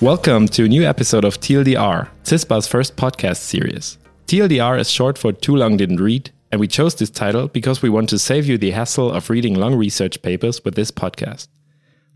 [0.00, 3.98] Welcome to a new episode of TLDR, CISPA's first podcast series.
[4.26, 7.90] TLDR is short for Too Long Didn't Read, and we chose this title because we
[7.90, 11.46] want to save you the hassle of reading long research papers with this podcast.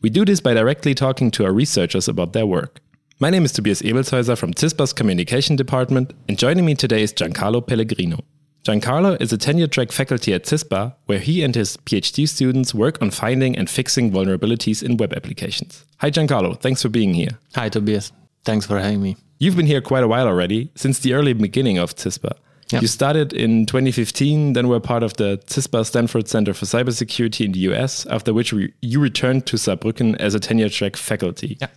[0.03, 2.81] We do this by directly talking to our researchers about their work.
[3.21, 7.65] My name is Tobias Ebelshäuser from CISPA's Communication Department, and joining me today is Giancarlo
[7.65, 8.25] Pellegrino.
[8.65, 13.01] Giancarlo is a tenure track faculty at CISPA, where he and his PhD students work
[13.01, 15.87] on finding and fixing vulnerabilities in web applications.
[15.99, 16.61] Hi, Giancarlo.
[16.61, 17.39] Thanks for being here.
[17.55, 18.13] Hi, Tobias.
[18.45, 19.17] Thanks for having me.
[19.39, 22.33] You've been here quite a while already, since the early beginning of CISPA.
[22.71, 22.83] Yep.
[22.83, 27.53] You started in 2015, then were part of the CISPA Stanford Center for Cybersecurity in
[27.53, 31.57] the US, after which you returned to Saarbrücken as a tenure track faculty.
[31.61, 31.69] Yeah.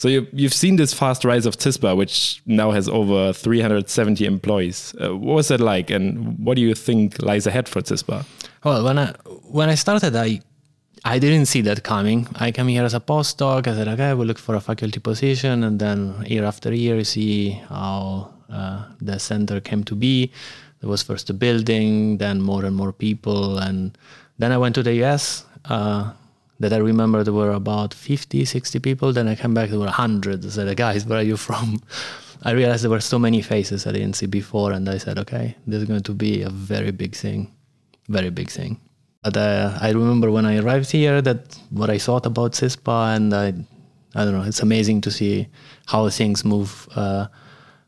[0.00, 4.94] So you, you've seen this fast rise of CISPA, which now has over 370 employees.
[4.98, 8.24] Uh, what was that like, and what do you think lies ahead for CISPA?
[8.64, 9.12] Well, when I
[9.58, 10.40] when I started, I
[11.04, 12.26] I didn't see that coming.
[12.36, 13.66] I came here as a postdoc.
[13.66, 17.04] I said, okay, we'll look for a faculty position, and then year after year, you
[17.04, 20.32] see how uh, the center came to be.
[20.80, 23.98] There was first a building, then more and more people, and
[24.38, 25.44] then I went to the US.
[25.66, 26.12] Uh,
[26.60, 29.12] that I remember there were about 50, 60 people.
[29.12, 30.46] Then I came back, there were hundreds.
[30.46, 31.82] I said, guys, where are you from?
[32.42, 34.72] I realized there were so many faces I didn't see before.
[34.72, 37.50] And I said, okay, this is going to be a very big thing,
[38.08, 38.78] very big thing.
[39.22, 43.34] But uh, I remember when I arrived here that what I thought about CISPA and
[43.34, 43.48] I,
[44.14, 45.48] I don't know, it's amazing to see
[45.86, 47.26] how things move uh,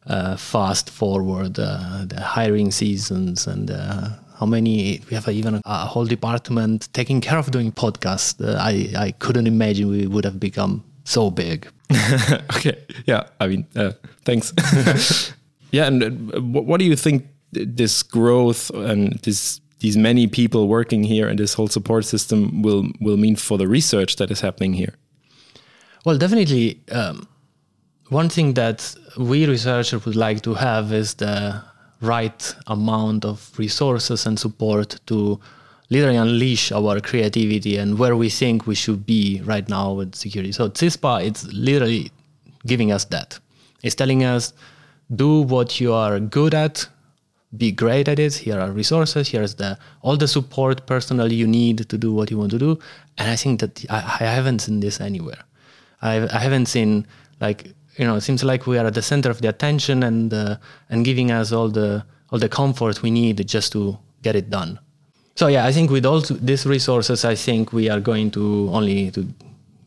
[0.07, 4.11] uh, fast forward, uh, the hiring seasons and uh,
[4.43, 8.35] how many we have even a, a, whole department taking care of doing podcasts.
[8.41, 8.73] Uh, I
[9.07, 11.69] I couldn't imagine we would have become so big.
[12.57, 12.77] okay,
[13.07, 13.23] yeah.
[13.41, 13.93] I mean, uh,
[14.25, 14.53] thanks.
[15.71, 21.05] yeah, and uh, what do you think this growth and this these many people working
[21.05, 24.75] here and this whole support system will will mean for the research that is happening
[24.75, 24.95] here?
[26.05, 26.81] Well, definitely.
[26.91, 27.29] Um,
[28.09, 31.63] one thing that we researchers would like to have is the
[32.03, 35.41] right amount of resources and support to
[35.89, 40.53] literally unleash our creativity and where we think we should be right now with security.
[40.53, 42.11] So CISPA, it's literally
[42.67, 43.39] giving us that.
[43.83, 44.53] It's telling us,
[45.15, 46.89] do what you are good at,
[47.57, 48.35] be great at it.
[48.35, 49.29] Here are resources.
[49.29, 52.79] Here's the all the support personnel you need to do what you want to do.
[53.19, 55.45] And I think that I, I haven't seen this anywhere.
[56.01, 57.07] I, I haven't seen
[57.41, 60.33] like you know, it seems like we are at the center of the attention and
[60.33, 60.57] uh,
[60.91, 64.79] and giving us all the all the comfort we need just to get it done.
[65.35, 69.11] So yeah, I think with all these resources, I think we are going to only
[69.13, 69.27] to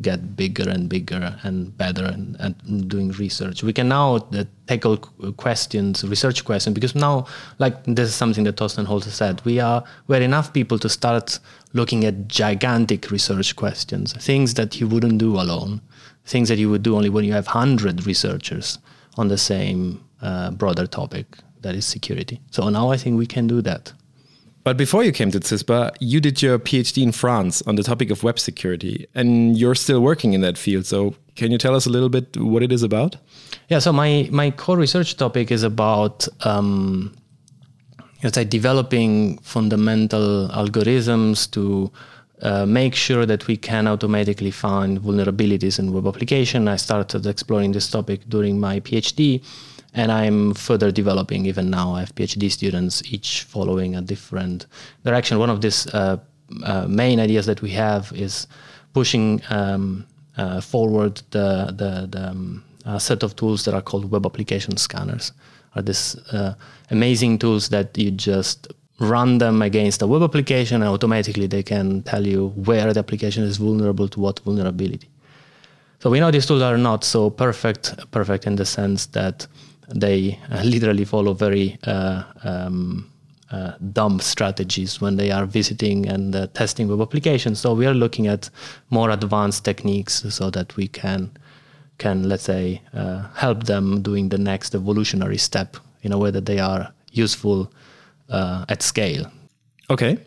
[0.02, 3.64] get bigger and bigger and better and, and doing research.
[3.64, 4.98] We can now uh, tackle
[5.38, 7.28] questions, research questions, because now,
[7.60, 11.40] like this is something that Thorsten Holz said, we are we're enough people to start
[11.76, 15.82] looking at gigantic research questions, things that you wouldn't do alone
[16.26, 18.80] things that you would do only when you have 100 researchers
[19.18, 21.26] on the same uh, broader topic
[21.62, 22.42] that is security.
[22.52, 23.94] So now I think we can do that.
[24.64, 28.10] But before you came to CISPA, you did your PhD in France on the topic
[28.10, 30.88] of web security, and you're still working in that field.
[30.88, 33.18] So can you tell us a little bit what it is about?
[33.70, 37.16] Yeah, so my, my core research topic is about um,
[38.26, 41.92] let's say developing fundamental algorithms to
[42.42, 46.68] uh, make sure that we can automatically find vulnerabilities in web application.
[46.68, 49.44] I started exploring this topic during my PhD,
[49.94, 51.94] and I'm further developing even now.
[51.94, 54.66] I have PhD students, each following a different
[55.04, 55.38] direction.
[55.38, 56.18] One of these uh,
[56.64, 58.48] uh, main ideas that we have is
[58.94, 60.04] pushing um,
[60.36, 62.64] uh, forward the, the, the um,
[62.98, 65.32] set of tools that are called web application scanners.
[65.76, 66.56] Are these uh,
[66.92, 68.68] amazing tools that you just
[69.00, 73.44] run them against a web application and automatically they can tell you where the application
[73.44, 75.10] is vulnerable to what vulnerability.
[76.00, 79.48] So we know these tools are not so perfect, perfect in the sense that
[79.94, 83.12] they uh, literally follow very uh, um,
[83.52, 87.60] uh, dumb strategies when they are visiting and uh, testing web applications.
[87.60, 88.50] So we are looking at
[88.90, 91.32] more advanced techniques so that we can
[91.98, 96.46] can let's say uh, help them doing the next evolutionary step in a way that
[96.46, 97.72] they are useful
[98.30, 99.32] uh, at scale.
[99.90, 100.18] Okay.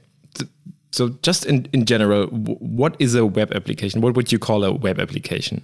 [0.91, 4.00] So, just in, in general, what is a web application?
[4.00, 5.62] What would you call a web application?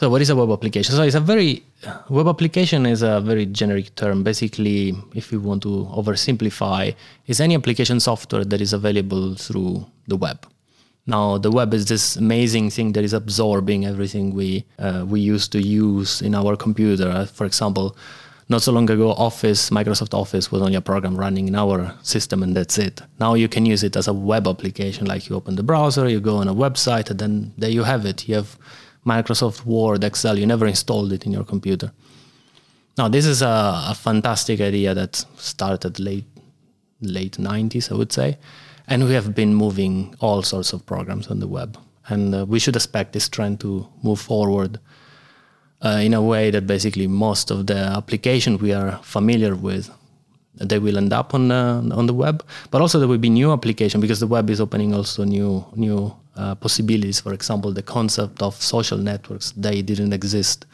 [0.00, 0.94] So, what is a web application?
[0.94, 1.62] So, it's a very
[2.10, 4.24] web application is a very generic term.
[4.24, 6.94] Basically, if we want to oversimplify,
[7.26, 10.46] is any application software that is available through the web.
[11.06, 15.52] Now, the web is this amazing thing that is absorbing everything we uh, we used
[15.52, 17.26] to use in our computer.
[17.26, 17.96] For example,
[18.48, 22.42] not so long ago, Office, Microsoft Office was only a program running in our system
[22.42, 23.00] and that's it.
[23.18, 26.20] Now you can use it as a web application, like you open the browser, you
[26.20, 28.28] go on a website, and then there you have it.
[28.28, 28.56] You have
[29.04, 31.92] Microsoft Word, Excel, you never installed it in your computer.
[32.98, 36.24] Now, this is a, a fantastic idea that started late
[37.02, 38.38] late 90s, I would say.
[38.88, 41.78] And we have been moving all sorts of programs on the web.
[42.08, 44.78] And uh, we should expect this trend to move forward
[45.84, 49.90] uh, in a way that basically most of the applications we are familiar with
[50.58, 53.52] they will end up on uh, on the web but also there will be new
[53.52, 58.42] application because the web is opening also new new uh, possibilities for example the concept
[58.42, 60.64] of social networks they didn't exist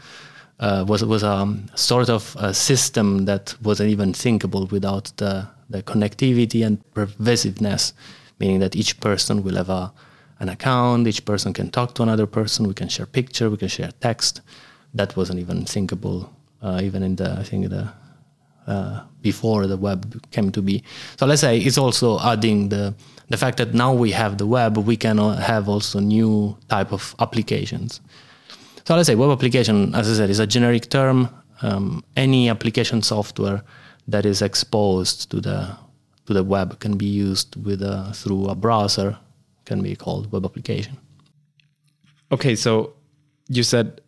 [0.60, 5.82] uh, was was a sort of a system that wasn't even thinkable without the the
[5.82, 7.92] connectivity and pervasiveness
[8.38, 9.92] meaning that each person will have a
[10.40, 13.68] an account each person can talk to another person we can share picture we can
[13.68, 14.40] share text
[14.94, 16.30] that wasn't even thinkable
[16.62, 17.92] uh, even in the I think the
[18.66, 20.82] uh, before the web came to be.
[21.16, 22.94] So let's say it's also adding the
[23.28, 27.14] the fact that now we have the web, we can have also new type of
[27.18, 28.00] applications.
[28.84, 31.28] So let's say web application, as I said, is a generic term.
[31.62, 33.62] Um, any application software
[34.08, 35.76] that is exposed to the
[36.26, 39.18] to the web can be used with a, through a browser
[39.64, 40.96] can be called web application.
[42.30, 42.94] Okay, so
[43.48, 44.00] you said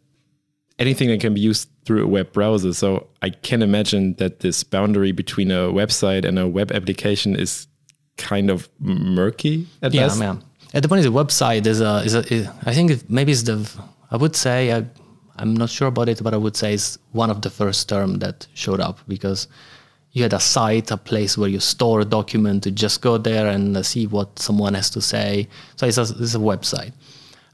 [0.79, 2.73] anything that can be used through a web browser.
[2.73, 7.67] So I can imagine that this boundary between a website and a web application is
[8.17, 10.21] kind of murky at yeah, best.
[10.21, 10.37] Yeah,
[10.73, 12.33] At the point is, the website is a is a.
[12.33, 13.69] Is, I think it, maybe it's the.
[14.11, 14.87] I would say I,
[15.37, 18.19] I'm not sure about it, but I would say it's one of the first term
[18.21, 19.49] that showed up because
[20.15, 23.47] you had a site, a place where you store a document to just go there
[23.47, 25.47] and see what someone has to say.
[25.77, 26.93] So it's a, it's a website.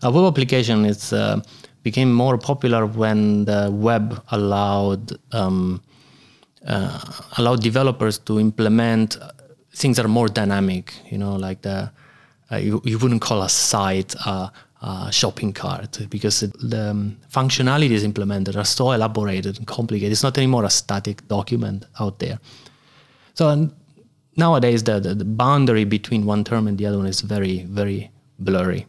[0.02, 1.12] A web application is.
[1.12, 1.40] Uh,
[1.82, 5.82] became more popular when the web allowed um,
[6.66, 7.00] uh,
[7.38, 9.16] allowed developers to implement
[9.74, 10.94] things that are more dynamic.
[11.10, 11.90] You know, like the
[12.52, 17.16] uh, you, you wouldn't call a site a, a shopping cart because it, the um,
[17.30, 20.12] functionalities implemented are so elaborated and complicated.
[20.12, 22.38] It's not anymore a static document out there.
[23.34, 23.70] So
[24.36, 28.10] nowadays, the, the, the boundary between one term and the other one is very, very
[28.38, 28.86] blurry.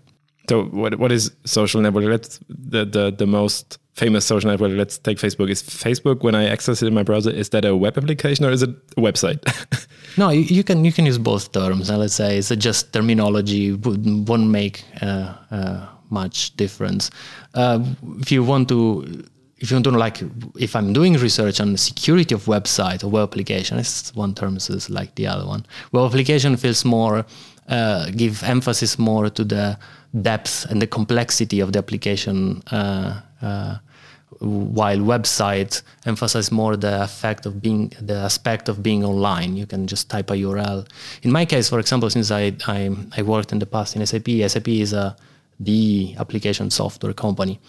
[0.50, 2.06] So what what is social network?
[2.06, 4.72] Let's the the the most famous social network.
[4.72, 5.50] Let's take Facebook.
[5.50, 7.30] Is Facebook when I access it in my browser?
[7.30, 9.42] Is that a web application or is it a website?
[10.18, 11.90] no, you, you, can you can use both terms.
[11.90, 17.12] And let's say it's just terminology would, won't make uh, uh, much difference.
[17.54, 17.84] Uh,
[18.20, 19.26] if you want to.
[19.58, 20.24] If you want to like,
[20.58, 24.58] if I'm doing research on the security of website or web application, it's one term
[24.58, 25.68] is like the other one.
[25.92, 27.24] Web application feels more,
[27.70, 29.78] uh, give emphasis more to the
[30.20, 33.22] depth and the complexity of the application uh,
[34.40, 39.56] while websites emphasize more the effect of being the aspect of being online.
[39.58, 40.88] You can just type a url
[41.22, 44.30] in my case for example since i i, I worked in the past in SAP
[44.48, 45.16] SAP is a
[45.62, 47.60] the application software company.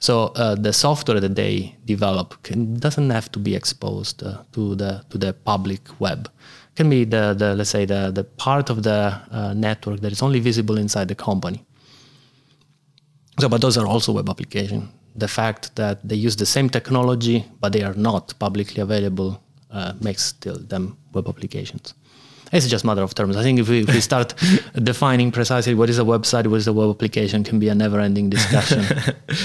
[0.00, 4.74] So uh, the software that they develop can, doesn't have to be exposed uh, to
[4.74, 6.30] the to the public web.
[6.76, 10.22] Can be the, the let's say the, the part of the uh, network that is
[10.22, 11.64] only visible inside the company.
[13.40, 14.88] So, but those are also web applications.
[15.18, 19.92] The fact that they use the same technology, but they are not publicly available, uh,
[20.00, 21.94] makes still them web applications.
[22.52, 23.36] It's just a matter of terms.
[23.36, 24.34] I think if we, if we start
[24.82, 28.30] defining precisely what is a website, what is a web application, can be a never-ending
[28.30, 28.84] discussion.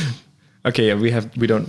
[0.66, 1.68] okay, we have we don't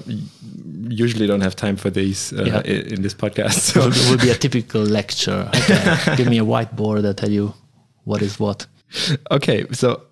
[0.89, 2.63] usually don't have time for these uh, yeah.
[2.63, 3.59] in this podcast.
[3.73, 5.51] So it would be a typical lecture.
[5.55, 7.09] Okay, give me a whiteboard.
[7.09, 7.55] I tell you
[8.05, 8.67] what is what.
[9.31, 10.03] Okay, so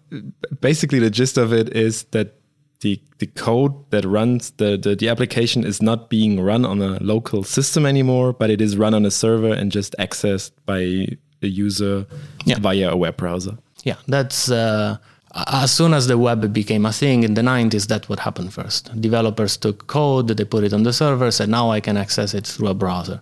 [0.60, 2.41] basically the gist of it is that
[2.82, 7.02] the the code that runs the, the, the application is not being run on a
[7.02, 11.46] local system anymore, but it is run on a server and just accessed by a
[11.46, 12.04] user
[12.44, 12.58] yeah.
[12.58, 13.56] via a web browser.
[13.84, 14.98] Yeah, that's uh,
[15.34, 17.86] as soon as the web became a thing in the 90s.
[17.86, 19.00] That's what happened first.
[19.00, 22.46] Developers took code, they put it on the server, and now I can access it
[22.46, 23.20] through a browser.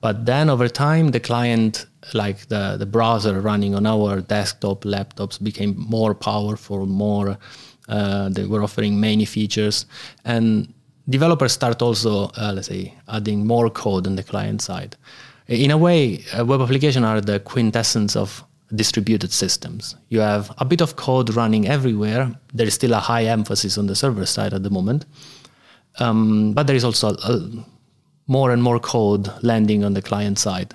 [0.00, 5.42] But then over time, the client like the, the browser running on our desktop laptops
[5.42, 7.38] became more powerful, more
[7.88, 9.86] uh, they were offering many features,
[10.24, 10.72] and
[11.08, 14.96] developers start also uh, let's say adding more code on the client side.
[15.48, 19.94] In a way, uh, web applications are the quintessence of distributed systems.
[20.08, 22.32] You have a bit of code running everywhere.
[22.52, 25.06] There is still a high emphasis on the server side at the moment,
[26.00, 27.64] um, but there is also a,
[28.26, 30.74] more and more code landing on the client side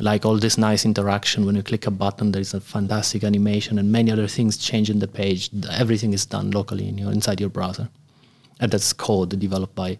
[0.00, 3.78] like all this nice interaction when you click a button there is a fantastic animation
[3.78, 7.40] and many other things change in the page everything is done locally in your inside
[7.40, 7.88] your browser
[8.60, 9.98] and that's code developed by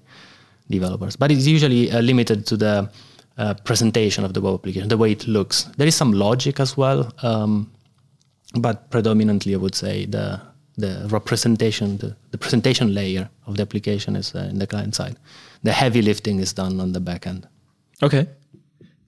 [0.71, 1.17] developers.
[1.17, 2.91] But it's usually uh, limited to the
[3.37, 5.65] uh, presentation of the web application, the way it looks.
[5.77, 7.71] There is some logic as well, um,
[8.59, 10.41] but predominantly, I would say the
[10.77, 15.17] the representation, the, the presentation layer of the application is uh, in the client side.
[15.63, 17.47] The heavy lifting is done on the back end.
[18.03, 18.27] Okay.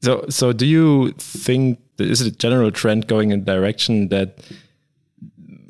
[0.03, 4.39] So, so do you think is it a general trend going in direction that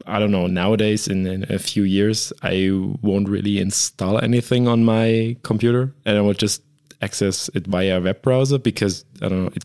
[0.06, 2.70] I don't know nowadays in, in, a few years I
[3.02, 6.62] won't really install anything on my computer and I will just
[7.02, 9.64] access it via web browser because I don't know it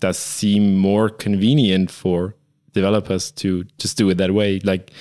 [0.00, 2.34] does seem more convenient for
[2.72, 4.92] developers to just do it that way like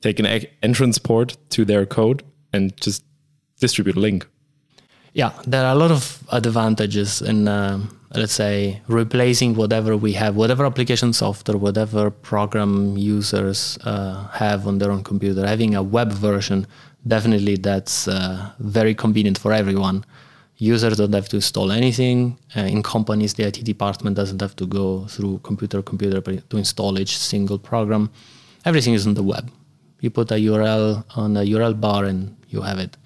[0.00, 0.26] take an
[0.62, 2.22] entrance port to their code
[2.52, 3.04] and just
[3.58, 4.26] distribute a link?
[5.12, 10.34] Yeah there are a lot of advantages in um, let's say replacing whatever we have
[10.34, 15.46] whatever application software whatever program users uh, have on their own computer.
[15.46, 16.66] Having a web version
[17.06, 20.04] definitely that's uh, very convenient for everyone.
[20.56, 22.36] Users don't have to install anything.
[22.56, 26.98] Uh, in companies the IT department doesn't have to go through computer computer to install
[26.98, 28.10] each single program.
[28.64, 29.50] Everything is on the web.
[30.00, 32.96] You put a URL on a URL bar and you have it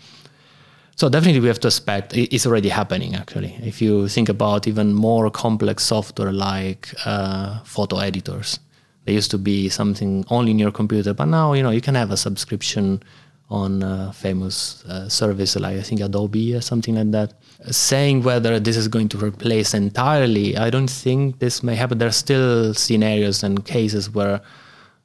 [0.97, 3.57] so definitely we have to expect it's already happening actually.
[3.63, 8.61] If you think about even more complex software like uh, photo editors,
[9.05, 11.95] they used to be something only in your computer, but now you know you can
[11.95, 13.03] have a subscription
[13.51, 17.35] on a famous uh, service like I think Adobe or something like that.
[17.71, 21.99] Saying whether this is going to replace entirely, I don't think this may happen.
[21.99, 24.41] There are still scenarios and cases where,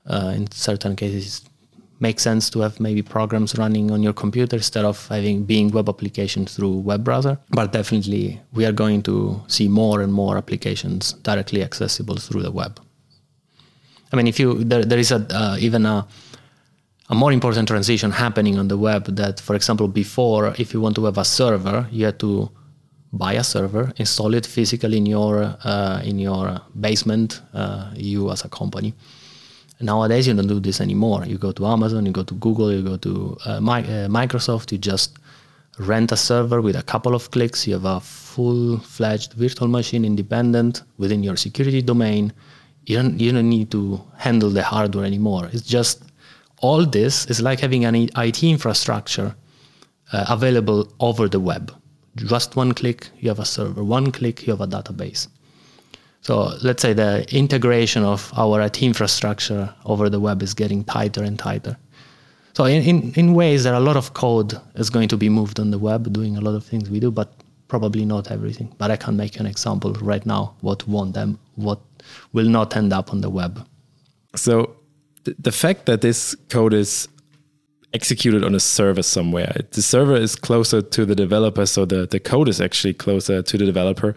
[0.05, 1.48] uh, in certain cases,
[1.99, 5.89] makes sense to have maybe programs running on your computer instead of having being web
[5.89, 7.37] applications through web browser.
[7.49, 12.51] But definitely we are going to see more and more applications directly accessible through the
[12.51, 12.79] web.
[14.11, 16.07] I mean if you there, there is a uh, even a
[17.09, 20.95] a more important transition happening on the web that for example before if you want
[20.95, 22.49] to have a server you had to
[23.11, 28.45] buy a server install it physically in your uh, in your basement uh, you as
[28.45, 28.93] a company
[29.81, 31.25] Nowadays, you don't do this anymore.
[31.25, 34.71] You go to Amazon, you go to Google, you go to uh, my, uh, Microsoft,
[34.73, 35.17] you just
[35.79, 37.65] rent a server with a couple of clicks.
[37.65, 42.33] You have a full fledged virtual machine independent within your security domain.
[42.85, 45.49] You don't, you don't need to handle the hardware anymore.
[45.53, 46.03] It's just
[46.61, 49.33] all this is like having an IT infrastructure
[50.11, 51.73] uh, available over the web.
[52.17, 53.83] Just one click, you have a server.
[53.83, 55.27] One click, you have a database.
[56.21, 61.23] So let's say the integration of our IT infrastructure over the web is getting tighter
[61.23, 61.77] and tighter.
[62.53, 65.29] So in, in, in ways, there are a lot of code is going to be
[65.29, 67.33] moved on the web, doing a lot of things we do, but
[67.67, 68.73] probably not everything.
[68.77, 71.79] But I can make an example right now what won't them what
[72.33, 73.65] will not end up on the web.
[74.35, 74.75] So
[75.25, 77.07] th- the fact that this code is
[77.93, 79.61] executed on a server somewhere.
[79.71, 83.57] The server is closer to the developer, so the, the code is actually closer to
[83.57, 84.15] the developer.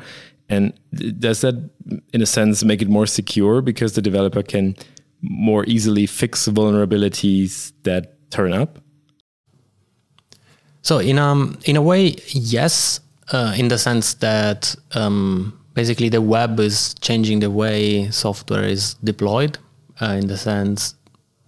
[0.49, 0.73] And
[1.19, 1.71] does that,
[2.13, 4.77] in a sense, make it more secure because the developer can
[5.23, 8.79] more easily fix vulnerabilities that turn up?
[10.83, 16.21] So, in um, in a way, yes, uh, in the sense that um, basically the
[16.21, 19.59] web is changing the way software is deployed.
[20.01, 20.95] Uh, in the sense,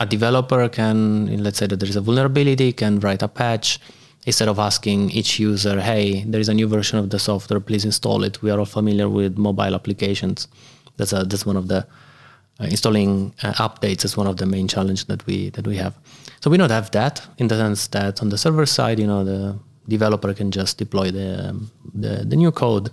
[0.01, 3.81] a developer can, let's say that there is a vulnerability, can write a patch
[4.27, 7.85] instead of asking each user, hey, there is a new version of the software, please
[7.85, 8.43] install it.
[8.43, 10.49] We are all familiar with mobile applications.
[10.97, 11.87] That's a, that's one of the
[12.61, 15.95] uh, installing uh, updates is one of the main challenges that we that we have.
[16.41, 19.25] So we don't have that in the sense that on the server side, you know,
[19.25, 22.91] the developer can just deploy the um, the, the new code,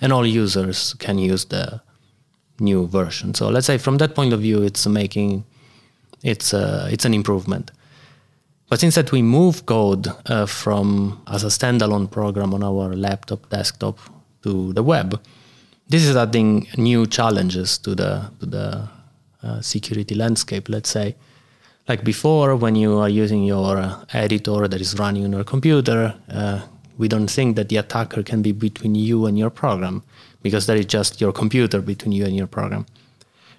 [0.00, 1.80] and all users can use the
[2.58, 3.34] new version.
[3.34, 5.44] So let's say from that point of view, it's making
[6.22, 7.70] it's uh, it's an improvement.
[8.68, 13.98] But instead, we move code uh, from as a standalone program on our laptop, desktop
[14.42, 15.20] to the web.
[15.88, 18.88] This is adding new challenges to the to the
[19.42, 20.68] uh, security landscape.
[20.68, 21.14] Let's say,
[21.88, 26.14] like before, when you are using your uh, editor that is running on your computer,
[26.30, 26.62] uh,
[26.96, 30.02] we don't think that the attacker can be between you and your program
[30.42, 32.86] because that is just your computer between you and your program.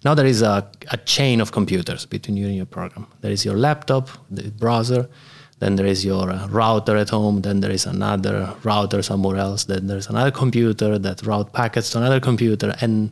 [0.05, 3.07] Now there is a, a chain of computers between you and your program.
[3.21, 5.09] There is your laptop, the browser,
[5.57, 9.63] then there is your uh, router at home, then there is another router somewhere else,
[9.63, 13.12] then there's another computer that route packets to another computer, and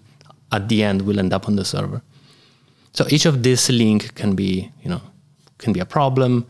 [0.51, 2.03] at the end will end up on the server.
[2.93, 5.01] So each of these link can be, you know,
[5.57, 6.45] can be a problem,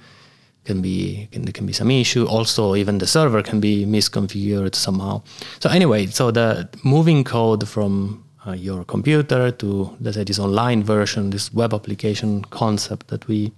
[0.65, 2.25] can be can, there can be some issue.
[2.25, 5.21] Also, even the server can be misconfigured somehow.
[5.59, 10.83] So anyway, so the moving code from uh, your computer to let's say this online
[10.83, 13.51] version, this web application concept that we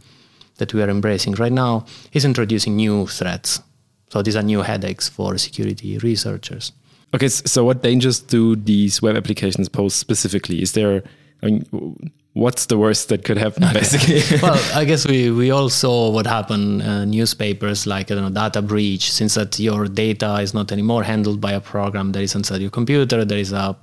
[0.58, 3.62] that we are embracing right now is introducing new threats.
[4.10, 6.72] So these are new headaches for security researchers.
[7.14, 10.62] Okay, so what dangers do these web applications pose specifically?
[10.62, 11.04] Is there,
[11.42, 14.22] I mean, what's the worst that could happen, basically?
[14.42, 18.42] well, I guess we, we all saw what happened uh, newspapers like I don't know,
[18.42, 22.36] data breach, since that your data is not anymore handled by a program that is
[22.36, 23.78] inside your computer, there is a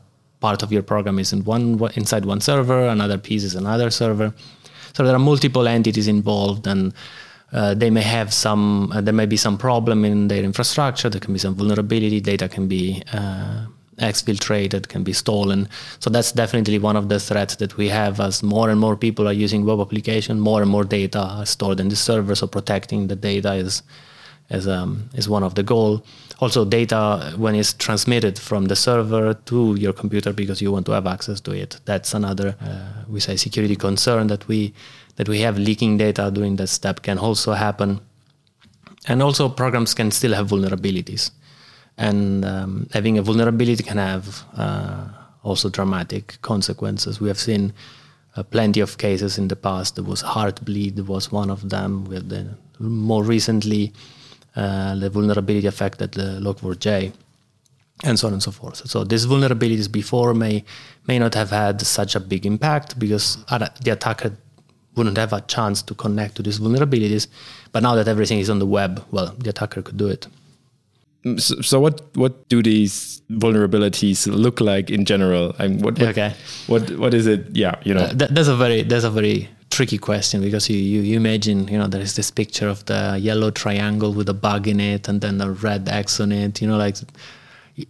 [0.46, 4.28] part of your program is in one inside one server, another piece is another server.
[4.94, 6.92] So there are multiple entities involved and
[7.52, 11.08] uh, they may have some, uh, there may be some problem in their infrastructure.
[11.10, 12.20] There can be some vulnerability.
[12.20, 13.66] Data can be uh,
[13.98, 15.68] exfiltrated, can be stolen.
[16.00, 19.28] So that's definitely one of the threats that we have as more and more people
[19.28, 20.40] are using web application.
[20.40, 22.34] More and more data are stored in the server.
[22.34, 23.82] So protecting the data is
[24.52, 26.04] is um, is one of the goal.
[26.38, 30.92] Also, data when it's transmitted from the server to your computer because you want to
[30.92, 31.80] have access to it.
[31.84, 34.72] That's another uh, we say security concern that we
[35.16, 38.00] that we have leaking data during that step can also happen.
[39.08, 41.32] And also, programs can still have vulnerabilities.
[41.98, 45.08] And um, having a vulnerability can have uh,
[45.42, 47.20] also dramatic consequences.
[47.20, 47.72] We have seen
[48.36, 49.96] uh, plenty of cases in the past.
[49.96, 52.04] There was Heartbleed was one of them.
[52.04, 53.92] With the, more recently,
[54.54, 57.12] the vulnerability affected the Log4j,
[58.04, 58.88] and so on and so forth.
[58.88, 60.64] So these vulnerabilities before may
[61.06, 64.36] may not have had such a big impact because the attacker
[64.94, 67.26] wouldn't have a chance to connect to these vulnerabilities.
[67.72, 70.26] But now that everything is on the web, well, the attacker could do it.
[71.24, 75.54] Mm, so, so what what do these vulnerabilities look like in general?
[75.58, 76.34] I mean, what, what, okay.
[76.66, 77.46] what what is it?
[77.52, 78.02] Yeah, you know.
[78.02, 81.66] Uh, that, that's a very that's a very tricky question because you, you, you imagine
[81.66, 85.08] you know there is this picture of the yellow triangle with a bug in it
[85.08, 86.60] and then the red X on it.
[86.60, 86.96] You know, like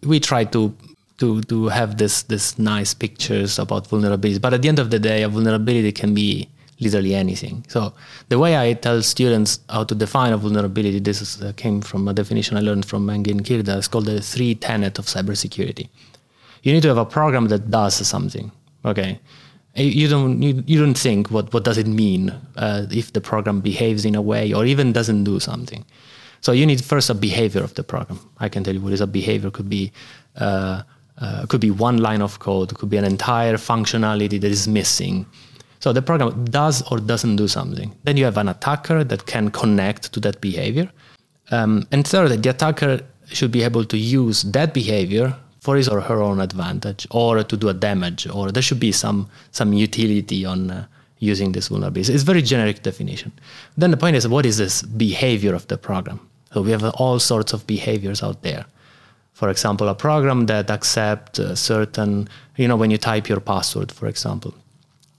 [0.05, 0.75] we try to
[1.19, 4.99] to to have this this nice pictures about vulnerabilities, but at the end of the
[4.99, 6.49] day, a vulnerability can be
[6.81, 7.65] literally anything.
[7.69, 7.93] So
[8.29, 12.09] the way I tell students how to define a vulnerability, this is, uh, came from
[12.09, 13.79] a definition I learned from Engin Kirda.
[13.79, 15.89] It's called the three tenet of cybersecurity.
[16.65, 18.51] You need to have a program that does something.
[18.85, 19.21] Okay,
[19.75, 23.61] you don't you, you don't think what what does it mean uh, if the program
[23.61, 25.85] behaves in a way or even doesn't do something.
[26.41, 28.19] So you need first a behavior of the program.
[28.39, 29.51] I can tell you what is a behavior.
[29.51, 29.93] Could be
[30.37, 30.83] uh,
[31.19, 32.75] uh, could be one line of code.
[32.75, 35.27] Could be an entire functionality that is missing
[35.83, 37.93] so the program does or doesn't do something.
[38.05, 40.89] Then you have an attacker that can connect to that behavior.
[41.51, 46.01] Um, and third, the attacker should be able to use that behavior for his or
[46.01, 50.45] her own advantage or to do a damage, or there should be some, some utility
[50.45, 50.85] on uh,
[51.21, 52.13] using this vulnerability.
[52.13, 53.31] It's very generic definition.
[53.77, 56.19] Then the point is, what is this behavior of the program?
[56.53, 58.65] So we have all sorts of behaviors out there.
[59.35, 64.09] For example, a program that accepts certain, you know, when you type your password, for
[64.09, 64.53] example,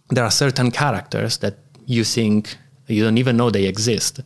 [0.09, 4.19] there are certain characters that you think you don't even know they exist.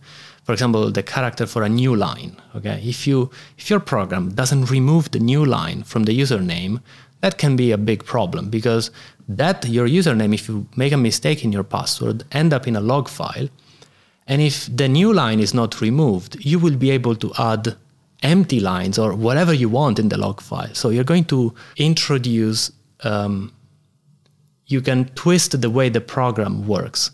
[0.48, 2.38] For example, the character for a new line.
[2.56, 6.80] Okay, if you if your program doesn't remove the new line from the username,
[7.20, 8.90] that can be a big problem because
[9.28, 12.80] that your username, if you make a mistake in your password, end up in a
[12.80, 13.50] log file.
[14.26, 17.76] And if the new line is not removed, you will be able to add
[18.24, 20.74] empty lines or whatever you want in the log file.
[20.74, 22.72] So you're going to introduce
[23.04, 23.52] um,
[24.68, 27.12] you can twist the way the program works,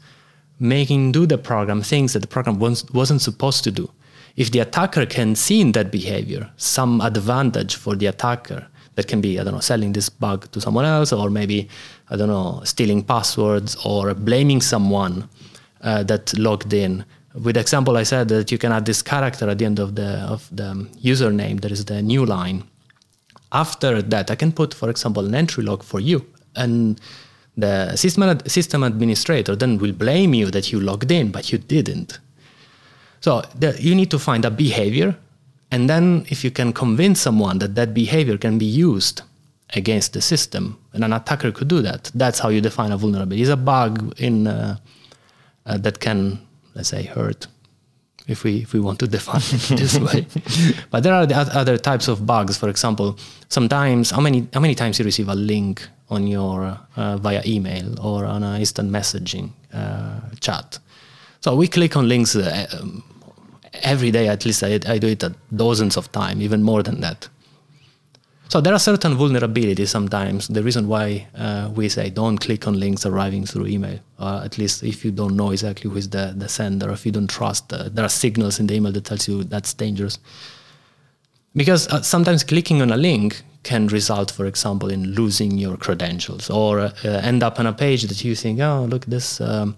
[0.59, 3.89] making do the program things that the program wasn't supposed to do.
[4.35, 9.21] If the attacker can see in that behavior some advantage for the attacker, that can
[9.21, 11.67] be, I don't know, selling this bug to someone else, or maybe,
[12.09, 15.29] I don't know, stealing passwords or blaming someone
[15.81, 17.05] uh, that logged in.
[17.33, 20.09] With example, I said that you can add this character at the end of the
[20.29, 21.61] of the username.
[21.61, 22.63] That is the new line.
[23.51, 27.01] After that, I can put, for example, an entry log for you, and
[27.57, 32.19] the system, system administrator then will blame you that you logged in, but you didn't.
[33.21, 35.15] So the, you need to find a behavior,
[35.71, 39.21] and then if you can convince someone that that behavior can be used
[39.75, 43.41] against the system, and an attacker could do that, that's how you define a vulnerability.
[43.41, 44.77] It's a bug in uh,
[45.65, 47.47] uh, that can, let's say, hurt
[48.27, 50.25] if we if we want to define it this way.
[50.91, 52.57] but there are the other types of bugs.
[52.57, 53.17] For example,
[53.49, 57.99] sometimes how many how many times you receive a link on your uh, via email
[57.99, 60.79] or on an instant messaging uh, chat.
[61.41, 62.67] So we click on links uh,
[63.81, 64.27] every day.
[64.29, 65.23] At least I, I do it
[65.55, 67.29] dozens of times, even more than that.
[68.49, 70.47] So there are certain vulnerabilities sometimes.
[70.47, 74.59] The reason why uh, we say don't click on links arriving through email, uh, at
[74.59, 77.73] least if you don't know exactly who is the, the sender, if you don't trust,
[77.73, 80.19] uh, there are signals in the email that tells you that's dangerous.
[81.55, 86.79] Because sometimes clicking on a link can result, for example, in losing your credentials or
[86.79, 89.75] uh, end up on a page that you think, oh, look, this um,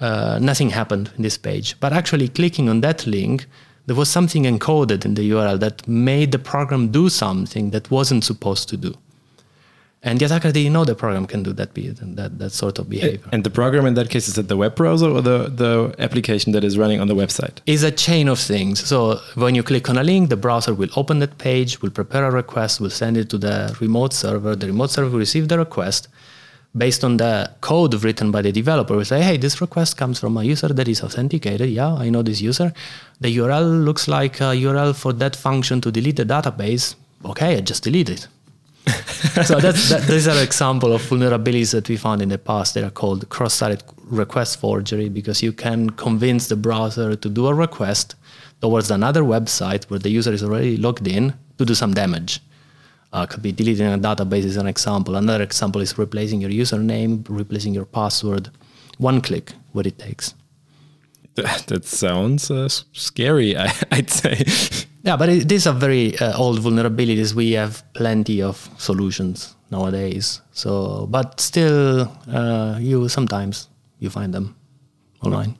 [0.00, 1.78] uh, nothing happened in this page.
[1.80, 3.46] But actually, clicking on that link
[3.86, 8.24] There was something encoded in the URL that made the program do something that wasn't
[8.24, 8.94] supposed to do.
[10.06, 13.28] And the attacker didn't know the program can do that, that, that sort of behavior.
[13.32, 16.52] And the program in that case is it the web browser or the, the application
[16.52, 17.58] that is running on the website?
[17.66, 18.86] Is a chain of things.
[18.86, 22.24] So when you click on a link, the browser will open that page, will prepare
[22.24, 24.54] a request, will send it to the remote server.
[24.54, 26.06] The remote server will receive the request
[26.76, 28.96] based on the code written by the developer.
[28.96, 31.68] We say, hey, this request comes from a user that is authenticated.
[31.68, 32.72] Yeah, I know this user.
[33.20, 36.94] The URL looks like a URL for that function to delete the database.
[37.24, 38.28] Okay, I just delete it
[39.44, 42.84] so that's that, these are example of vulnerabilities that we found in the past that
[42.84, 48.14] are called cross-site request forgery because you can convince the browser to do a request
[48.60, 52.40] towards another website where the user is already logged in to do some damage.
[53.12, 55.16] Uh, could be deleting a database is an example.
[55.16, 58.50] Another example is replacing your username, replacing your password.
[58.98, 60.34] One click, what it takes.
[61.34, 64.44] That, that sounds uh, scary, I, would say.
[65.06, 67.32] Yeah, but it, these are very uh, old vulnerabilities.
[67.32, 70.42] We have plenty of solutions nowadays.
[70.50, 73.68] So, but still, uh, you sometimes
[74.00, 74.56] you find them
[75.24, 75.56] online.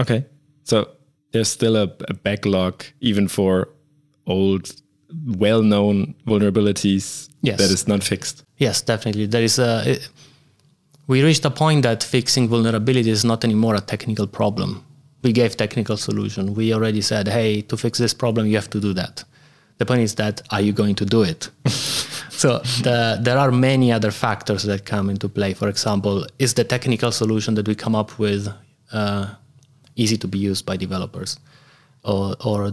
[0.00, 0.26] Okay,
[0.62, 0.88] so
[1.32, 3.68] there's still a, a backlog even for
[4.28, 4.72] old,
[5.26, 7.58] well-known vulnerabilities yes.
[7.58, 8.44] that is not fixed.
[8.58, 9.26] Yes, definitely.
[9.26, 9.82] There is a.
[9.90, 10.08] It,
[11.08, 14.84] we reached a point that fixing vulnerability is not anymore a technical problem
[15.22, 16.54] we gave technical solution.
[16.54, 19.24] We already said, hey, to fix this problem, you have to do that.
[19.78, 21.50] The point is that are you going to do it?
[22.30, 25.54] so the, there are many other factors that come into play.
[25.54, 28.48] For example, is the technical solution that we come up with
[28.92, 29.34] uh,
[29.96, 31.38] easy to be used by developers,
[32.04, 32.72] or, or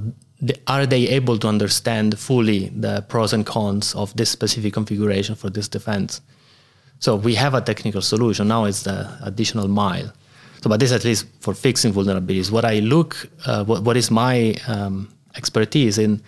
[0.67, 5.49] are they able to understand fully the pros and cons of this specific configuration for
[5.49, 6.21] this defense?
[6.99, 8.47] So we have a technical solution.
[8.47, 10.11] Now it's the additional mile
[10.65, 12.49] so, but this at least for fixing vulnerabilities.
[12.49, 16.23] What I look, uh, what, what is my um, expertise in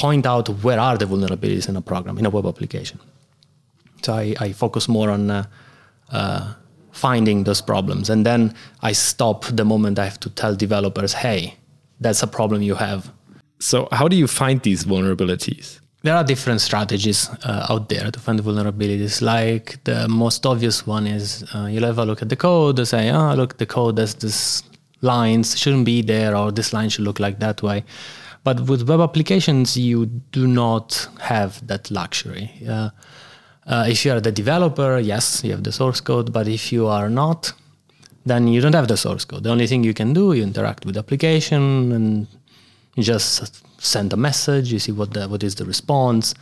[0.00, 2.98] point out where are the vulnerabilities in a program, in a web application.
[4.02, 5.44] So I, I focus more on uh,
[6.10, 6.54] uh,
[6.90, 8.10] finding those problems.
[8.10, 11.54] And then I stop the moment I have to tell developers, hey,
[12.00, 13.12] that's a problem you have.
[13.60, 15.78] So, how do you find these vulnerabilities?
[16.02, 19.20] There are different strategies uh, out there to find vulnerabilities.
[19.20, 22.86] Like the most obvious one is uh, you'll have a look at the code and
[22.86, 24.62] say, oh, look, the code has this
[25.00, 27.84] lines shouldn't be there, or this line should look like that way.
[28.44, 32.50] But with web applications, you do not have that luxury.
[32.68, 32.90] Uh,
[33.66, 36.32] uh, if you are the developer, yes, you have the source code.
[36.32, 37.52] But if you are not,
[38.24, 39.42] then you don't have the source code.
[39.42, 42.26] The only thing you can do, you interact with the application and
[42.98, 46.34] just send a message, you see what the, what is the response.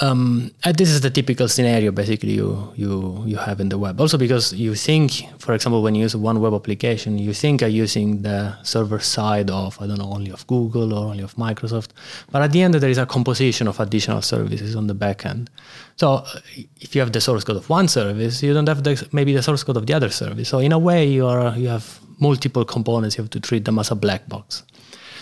[0.00, 3.98] Um, this is the typical scenario basically you, you you have in the web.
[3.98, 7.66] Also because you think, for example, when you use one web application, you think are
[7.84, 11.90] using the server side of I don't know only of Google or only of Microsoft,
[12.30, 15.48] but at the end there is a composition of additional services on the back end.
[15.96, 16.26] So
[16.78, 19.42] if you have the source code of one service, you don't have the, maybe the
[19.42, 20.50] source code of the other service.
[20.50, 23.16] So in a way, you are you have multiple components.
[23.16, 24.62] You have to treat them as a black box.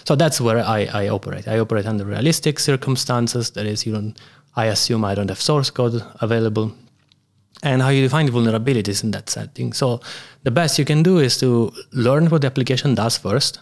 [0.07, 1.49] So that's where I, I operate.
[1.49, 3.51] I operate under realistic circumstances.
[3.51, 4.19] That is, you don't.
[4.57, 6.73] I assume I don't have source code available.
[7.63, 9.73] And how you define vulnerabilities in that setting.
[9.73, 10.01] So
[10.43, 13.61] the best you can do is to learn what the application does first.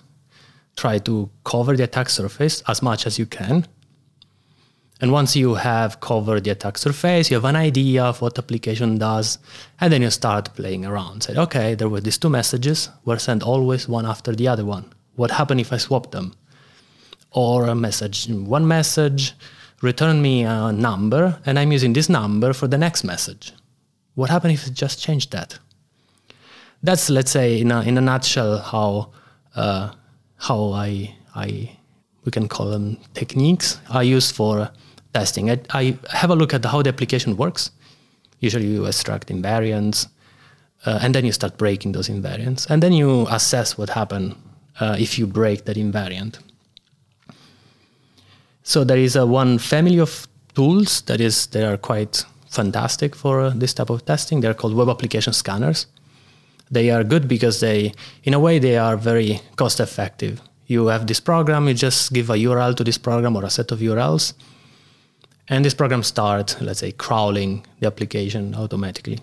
[0.76, 3.66] Try to cover the attack surface as much as you can.
[5.00, 8.42] And once you have covered the attack surface, you have an idea of what the
[8.42, 9.38] application does,
[9.81, 11.24] and then you start playing around.
[11.24, 14.92] Say, okay, there were these two messages, were sent always one after the other one.
[15.16, 16.35] What happened if I swap them?
[17.31, 19.35] Or a message, one message,
[19.81, 23.53] return me a number, and I'm using this number for the next message.
[24.14, 25.59] What happened if I just change that?
[26.83, 29.12] That's, let's say, in a, in a nutshell, how
[29.55, 29.92] uh,
[30.37, 31.79] how I I
[32.25, 34.70] we can call them techniques I use for
[35.14, 35.51] testing.
[35.51, 37.70] I, I have a look at how the application works.
[38.40, 40.09] Usually, you extract invariants,
[40.85, 44.37] uh, and then you start breaking those invariants, and then you assess what happened
[44.80, 46.38] uh, if you break that invariant.
[48.62, 53.40] So there is a one family of tools that is they are quite fantastic for
[53.40, 54.40] uh, this type of testing.
[54.40, 55.87] They're called web application scanners.
[56.70, 57.92] They are good because they,
[58.24, 60.40] in a way, they are very cost effective.
[60.66, 63.72] You have this program, you just give a URL to this program or a set
[63.72, 64.32] of URLs,
[65.48, 69.18] and this program starts, let's say, crawling the application automatically.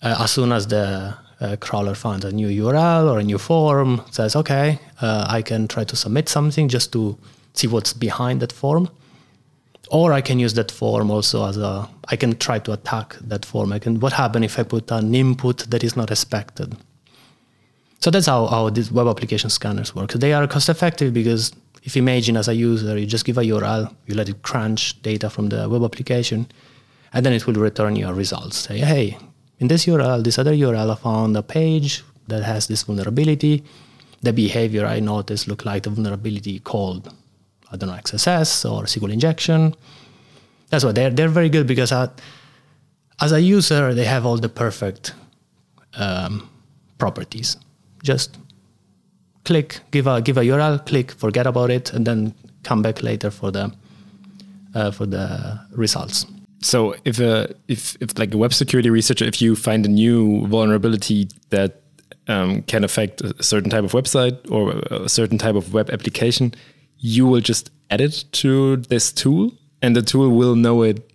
[0.00, 4.02] Uh, as soon as the uh, crawler finds a new URL or a new form,
[4.10, 7.16] says, okay, uh, I can try to submit something just to
[7.52, 8.88] see what's behind that form.
[9.90, 13.44] Or I can use that form also as a, I can try to attack that
[13.44, 13.72] form.
[13.72, 16.76] I can, what happens if I put an input that is not expected?
[18.00, 20.12] So that's how, how these web application scanners work.
[20.12, 21.52] They are cost effective because
[21.84, 25.00] if you imagine as a user, you just give a URL, you let it crunch
[25.02, 26.48] data from the web application,
[27.12, 28.56] and then it will return your results.
[28.56, 29.16] Say, hey,
[29.58, 33.64] in this URL, this other URL, I found a page that has this vulnerability.
[34.22, 37.12] The behavior I noticed looked like the vulnerability called,
[37.70, 39.74] I don't know, XSS or SQL injection.
[40.68, 42.08] That's why they're, they're very good because I,
[43.20, 45.14] as a user, they have all the perfect
[45.96, 46.50] um,
[46.98, 47.56] properties.
[48.02, 48.36] Just
[49.44, 53.30] click, give a give a URL, click, forget about it, and then come back later
[53.30, 53.72] for the
[54.74, 56.26] uh, for the results.
[56.62, 60.46] So if a if if like a web security researcher, if you find a new
[60.46, 61.82] vulnerability that
[62.28, 66.54] um, can affect a certain type of website or a certain type of web application,
[66.98, 71.10] you will just add it to this tool, and the tool will know it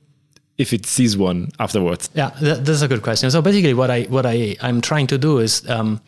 [0.57, 2.09] if it sees one afterwards.
[2.13, 3.31] Yeah, that, that's a good question.
[3.31, 5.99] So basically, what I what I I'm trying to do is um,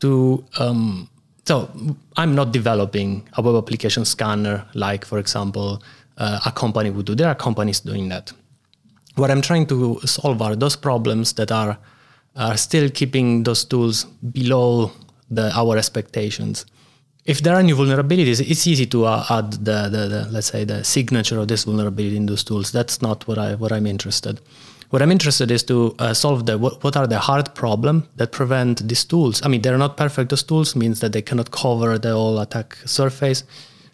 [0.00, 1.08] to um,
[1.48, 1.70] so
[2.16, 5.82] I'm not developing a web application scanner like, for example,
[6.18, 7.14] uh, a company would do.
[7.14, 8.32] There are companies doing that.
[9.14, 11.78] What I'm trying to solve are those problems that are
[12.36, 14.92] are still keeping those tools below
[15.28, 16.64] the, our expectations.
[17.24, 20.64] If there are new vulnerabilities, it's easy to uh, add the, the, the, let's say
[20.64, 22.70] the signature of this vulnerability in those tools.
[22.70, 24.40] That's not what I what I'm interested.
[24.90, 28.32] What I'm interested is to uh, solve the what, what are the hard problem that
[28.32, 29.42] prevent these tools.
[29.44, 30.30] I mean, they're not perfect.
[30.30, 33.44] Those tools means that they cannot cover the whole attack surface.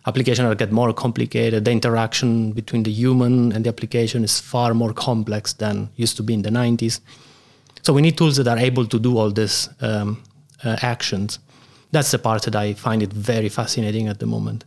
[0.07, 1.65] Applications are get more complicated.
[1.65, 6.23] The interaction between the human and the application is far more complex than used to
[6.23, 7.01] be in the 90s.
[7.83, 10.23] So we need tools that are able to do all these um,
[10.63, 11.39] uh, actions.
[11.91, 14.65] That's the part that I find it very fascinating at the moment.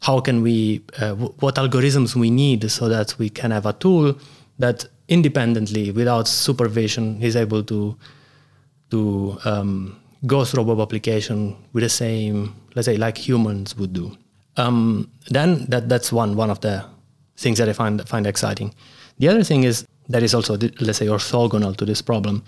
[0.00, 3.72] How can we, uh, w- what algorithms we need so that we can have a
[3.72, 4.18] tool
[4.58, 7.96] that independently, without supervision, is able to
[8.90, 13.92] to um, go through a web application with the same, let's say, like humans would
[13.92, 14.16] do.
[14.58, 16.84] Um, then that that's one one of the
[17.36, 18.74] things that I find find exciting.
[19.18, 22.42] The other thing is that is also let's say orthogonal to this problem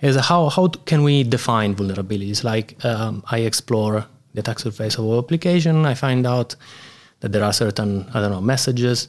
[0.00, 2.44] is how how can we define vulnerabilities?
[2.44, 6.56] Like um, I explore the attack surface of an application, I find out
[7.20, 9.08] that there are certain I don't know messages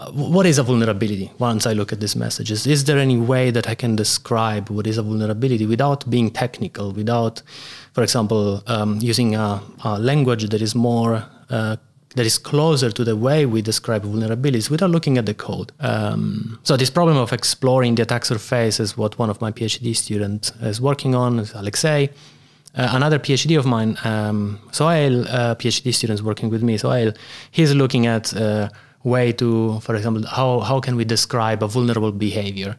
[0.00, 2.66] uh, what is a vulnerability once I look at these messages?
[2.66, 6.92] Is there any way that I can describe what is a vulnerability without being technical,
[6.92, 7.42] without,
[7.92, 11.76] for example, um, using a, a, language that is more uh,
[12.16, 15.70] that is closer to the way we describe vulnerabilities without looking at the code.
[15.80, 19.94] Um, so this problem of exploring the attack surface is what one of my PhD
[19.94, 22.10] students is working on, is Alexei.
[22.74, 27.12] Uh, another PhD of mine, um, Sohail, uh, PhD students working with me, Sohail,
[27.50, 28.68] he's looking at uh,
[29.02, 32.76] way to, for example, how, how can we describe a vulnerable behavior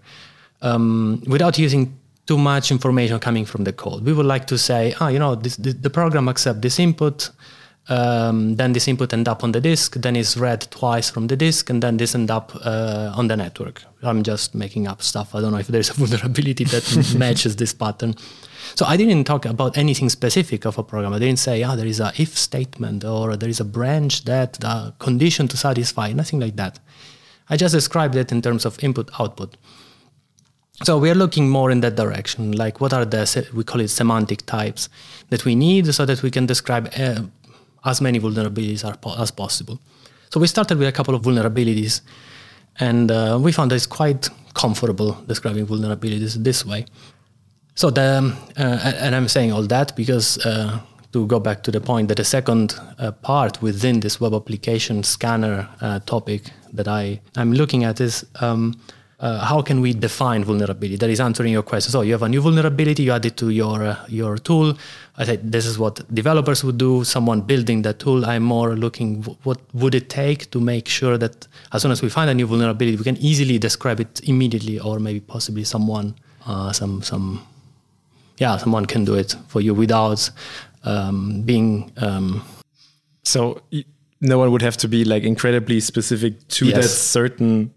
[0.61, 4.05] um, without using too much information coming from the code.
[4.05, 7.29] We would like to say, ah, you know, this, this, the program accepts this input,
[7.87, 11.35] um, then this input end up on the disk, then it's read twice from the
[11.35, 13.83] disk, and then this end up uh, on the network.
[14.03, 15.33] I'm just making up stuff.
[15.33, 18.15] I don't know if there's a vulnerability that matches this pattern.
[18.75, 21.13] So I didn't talk about anything specific of a program.
[21.13, 24.53] I didn't say, ah, there is a if statement or there is a branch that
[24.53, 26.79] the condition to satisfy, nothing like that.
[27.49, 29.57] I just described it in terms of input output.
[30.83, 33.89] So we are looking more in that direction, like what are the we call it
[33.89, 34.89] semantic types
[35.29, 37.21] that we need so that we can describe uh,
[37.83, 38.83] as many vulnerabilities
[39.19, 39.79] as possible.
[40.29, 42.01] So we started with a couple of vulnerabilities,
[42.79, 46.85] and uh, we found that it's quite comfortable describing vulnerabilities this way.
[47.75, 50.79] So the um, uh, and I'm saying all that because uh,
[51.13, 55.03] to go back to the point that the second uh, part within this web application
[55.03, 58.25] scanner uh, topic that I I'm looking at is.
[58.41, 58.79] Um,
[59.21, 60.97] uh, how can we define vulnerability?
[60.97, 61.91] That is answering your question.
[61.91, 64.75] So you have a new vulnerability, you add it to your uh, your tool.
[65.17, 67.03] I said this is what developers would do.
[67.03, 71.47] Someone building that tool, I'm more looking what would it take to make sure that
[71.71, 74.99] as soon as we find a new vulnerability, we can easily describe it immediately, or
[74.99, 76.15] maybe possibly someone,
[76.47, 77.45] uh, some some
[78.39, 80.31] yeah, someone can do it for you without
[80.83, 81.91] um, being.
[81.97, 82.43] Um,
[83.23, 83.61] so
[84.19, 86.75] no one would have to be like incredibly specific to yes.
[86.75, 87.71] that certain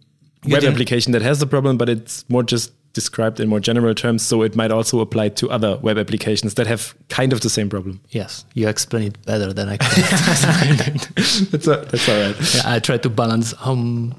[0.46, 4.22] web application that has the problem, but it's more just described in more general terms.
[4.22, 7.68] So it might also apply to other web applications that have kind of the same
[7.68, 8.00] problem.
[8.10, 9.90] Yes, you explain it better than I can.
[11.50, 12.36] that's, a, that's all right.
[12.54, 14.14] Yeah, I try to balance um,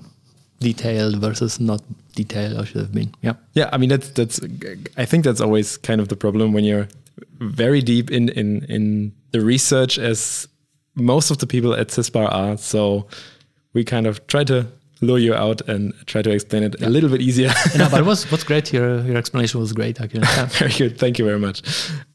[0.59, 1.81] detailed versus not
[2.15, 3.13] detailed I should have been.
[3.21, 3.33] Yeah.
[3.53, 3.69] Yeah.
[3.71, 4.39] I mean, that's, that's,
[4.97, 6.87] I think that's always kind of the problem when you're
[7.39, 10.47] very deep in, in, in the research as
[10.95, 12.57] most of the people at CISPA are.
[12.57, 13.07] So
[13.73, 14.67] we kind of try to
[15.01, 17.51] lure you out and try to explain it a little bit easier.
[17.77, 18.71] no, but what's what's great.
[18.71, 19.99] Your your explanation was great.
[20.01, 20.97] I can very good.
[20.97, 21.61] Thank you very much.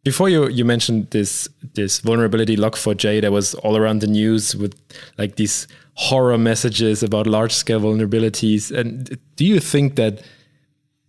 [0.04, 4.74] Before you you mentioned this this vulnerability log4j that was all around the news with
[5.18, 8.70] like these horror messages about large scale vulnerabilities.
[8.70, 10.22] And do you think that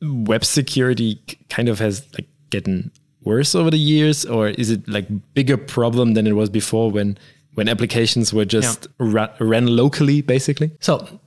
[0.02, 2.92] web security kind of has like gotten
[3.24, 7.18] worse over the years, or is it like bigger problem than it was before when
[7.54, 9.28] when applications were just yeah.
[9.40, 10.72] ran locally, basically?
[10.80, 11.20] So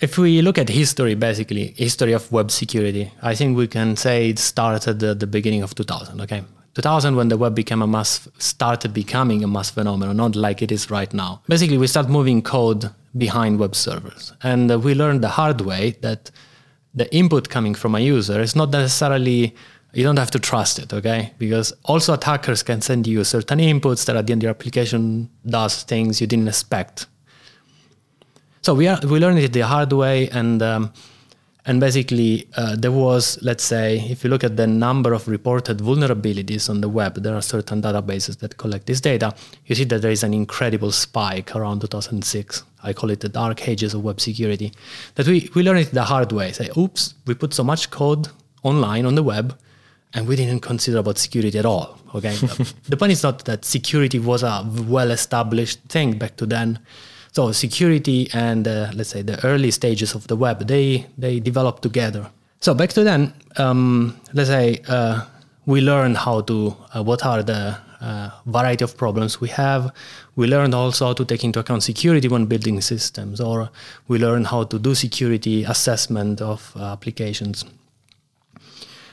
[0.00, 4.30] if we look at history, basically history of web security, I think we can say
[4.30, 6.20] it started at the beginning of 2000.
[6.22, 6.42] Okay,
[6.74, 10.72] 2000 when the web became a mass started becoming a mass phenomenon, not like it
[10.72, 11.42] is right now.
[11.48, 15.96] Basically, we start moving code behind web servers, and uh, we learned the hard way
[16.00, 16.30] that
[16.94, 19.54] the input coming from a user is not necessarily
[19.92, 21.32] you don't have to trust it, okay?
[21.38, 25.82] Because also attackers can send you certain inputs that at the end your application does
[25.82, 27.06] things you didn't expect.
[28.62, 30.92] So we are we learned it the hard way, and um,
[31.64, 35.78] and basically uh, there was let's say if you look at the number of reported
[35.78, 39.34] vulnerabilities on the web, there are certain databases that collect this data.
[39.64, 42.64] You see that there is an incredible spike around 2006.
[42.82, 44.72] I call it the dark ages of web security.
[45.14, 46.52] That we we learned it the hard way.
[46.52, 48.28] Say, oops, we put so much code
[48.62, 49.58] online on the web
[50.12, 51.98] and we didn't consider about security at all.
[52.14, 52.34] Okay,
[52.88, 56.78] the point is not that security was a well-established thing back to then.
[57.32, 61.82] So security and uh, let's say the early stages of the web they they developed
[61.82, 62.26] together.
[62.60, 65.24] So back to then, um, let's say uh,
[65.66, 69.92] we learned how to uh, what are the uh, variety of problems we have.
[70.34, 73.70] We learned also how to take into account security when building systems, or
[74.08, 77.64] we learned how to do security assessment of uh, applications.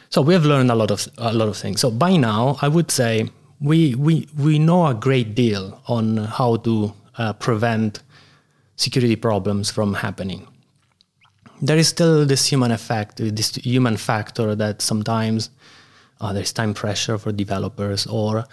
[0.10, 1.82] So we have learned a lot of a lot of things.
[1.82, 6.58] So by now, I would say we we we know a great deal on how
[6.58, 8.00] to uh, prevent
[8.78, 10.48] security problems from happening.
[11.62, 15.50] There is still this human effect, this human factor that sometimes
[16.22, 18.46] uh, there's time pressure for developers or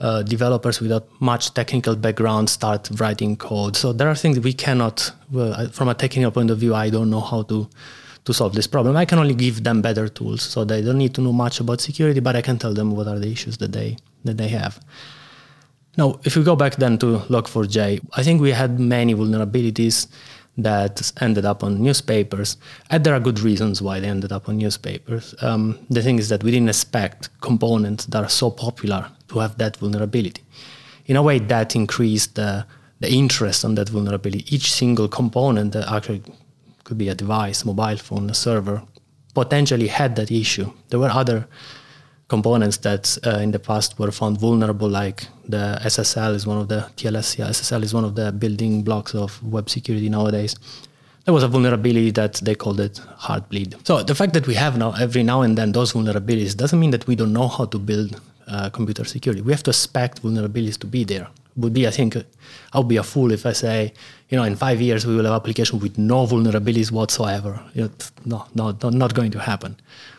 [0.00, 3.76] uh, developers without much technical background start writing code.
[3.76, 7.10] So there are things we cannot, well, from a technical point of view, I don't
[7.10, 7.68] know how to
[8.24, 8.96] to solve this problem.
[8.96, 11.80] I can only give them better tools, so they don't need to know much about
[11.80, 14.78] security, but I can tell them what are the issues that they that they have.
[15.96, 20.06] Now, if we go back then to Log4j, I think we had many vulnerabilities
[20.58, 22.56] that ended up on newspapers,
[22.90, 25.34] and there are good reasons why they ended up on newspapers.
[25.40, 29.56] Um, the thing is that we didn't expect components that are so popular to have
[29.58, 30.42] that vulnerability.
[31.06, 32.66] In a way, that increased the,
[33.00, 34.44] the interest on that vulnerability.
[34.54, 36.22] Each single component that actually
[36.84, 38.82] could be a device, mobile phone, a server,
[39.34, 40.70] potentially had that issue.
[40.90, 41.48] There were other
[42.36, 45.18] components that uh, in the past were found vulnerable, like
[45.54, 45.64] the
[45.94, 47.28] SSL is one of the TLS.
[47.38, 50.52] Yeah, SSL is one of the building blocks of web security nowadays.
[51.24, 52.94] There was a vulnerability that they called it
[53.26, 53.70] Heartbleed.
[53.86, 56.92] So the fact that we have now every now and then those vulnerabilities doesn't mean
[56.96, 58.10] that we don't know how to build
[58.48, 59.42] uh, computer security.
[59.48, 62.16] We have to expect vulnerabilities to be there would be, I think,
[62.72, 63.92] I would be a fool if I say,
[64.28, 67.60] you know, in five years we will have application with no vulnerabilities whatsoever.
[67.74, 67.90] Know,
[68.54, 69.76] no, no, not going to happen.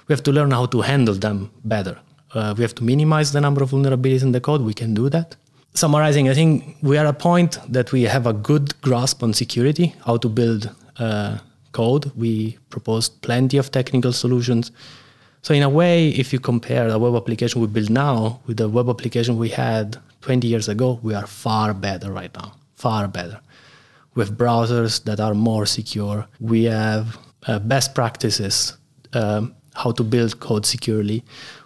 [0.07, 1.97] We have to learn how to handle them better.
[2.33, 4.61] Uh, we have to minimize the number of vulnerabilities in the code.
[4.61, 5.35] We can do that.
[5.75, 9.33] Summarizing, I think we are at a point that we have a good grasp on
[9.33, 10.69] security, how to build
[10.99, 11.39] uh,
[11.71, 12.11] code.
[12.15, 14.71] We proposed plenty of technical solutions.
[15.43, 18.69] So in a way, if you compare the web application we build now with the
[18.69, 23.41] web application we had 20 years ago, we are far better right now, far better.
[24.15, 26.25] We have browsers that are more secure.
[26.39, 28.77] We have uh, best practices,
[29.11, 31.25] um, how to build code securely.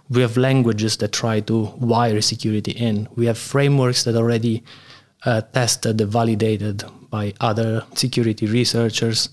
[0.10, 3.08] We have languages that try to wire security in.
[3.16, 4.64] We have frameworks that already
[5.24, 9.30] uh, tested and validated by other security researchers.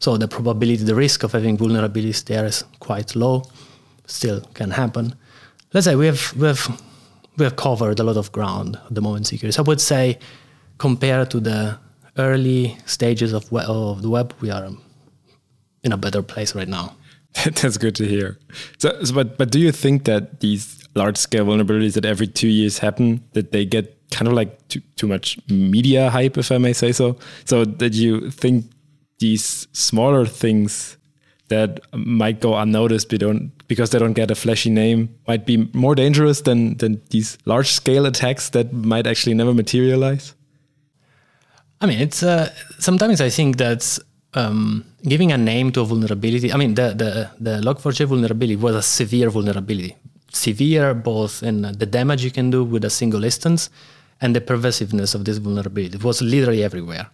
[0.00, 3.44] So the probability, the risk of having vulnerabilities there is quite low.
[4.06, 5.14] Still can happen.
[5.72, 6.82] Let's say we have we have
[7.36, 9.58] we have covered a lot of ground at the moment security.
[9.58, 10.18] I would say,
[10.78, 11.78] compared to the
[12.16, 14.70] early stages of, web, of the web, we are
[15.82, 16.96] in a better place right now.
[17.44, 18.38] That's good to hear.
[18.78, 22.48] So, so, but but do you think that these large scale vulnerabilities that every two
[22.48, 26.58] years happen that they get kind of like too, too much media hype, if I
[26.58, 27.18] may say so?
[27.44, 28.66] So that you think
[29.18, 30.95] these smaller things
[31.48, 33.08] that might go unnoticed
[33.68, 37.70] because they don't get a flashy name might be more dangerous than, than these large
[37.70, 40.34] scale attacks that might actually never materialize?
[41.80, 43.98] I mean, it's uh, sometimes I think that
[44.34, 46.52] um, giving a name to a vulnerability.
[46.52, 49.96] I mean, the the the Log4j vulnerability was a severe vulnerability,
[50.32, 53.70] severe both in the damage you can do with a single instance
[54.20, 55.96] and the pervasiveness of this vulnerability.
[55.96, 57.08] It was literally everywhere.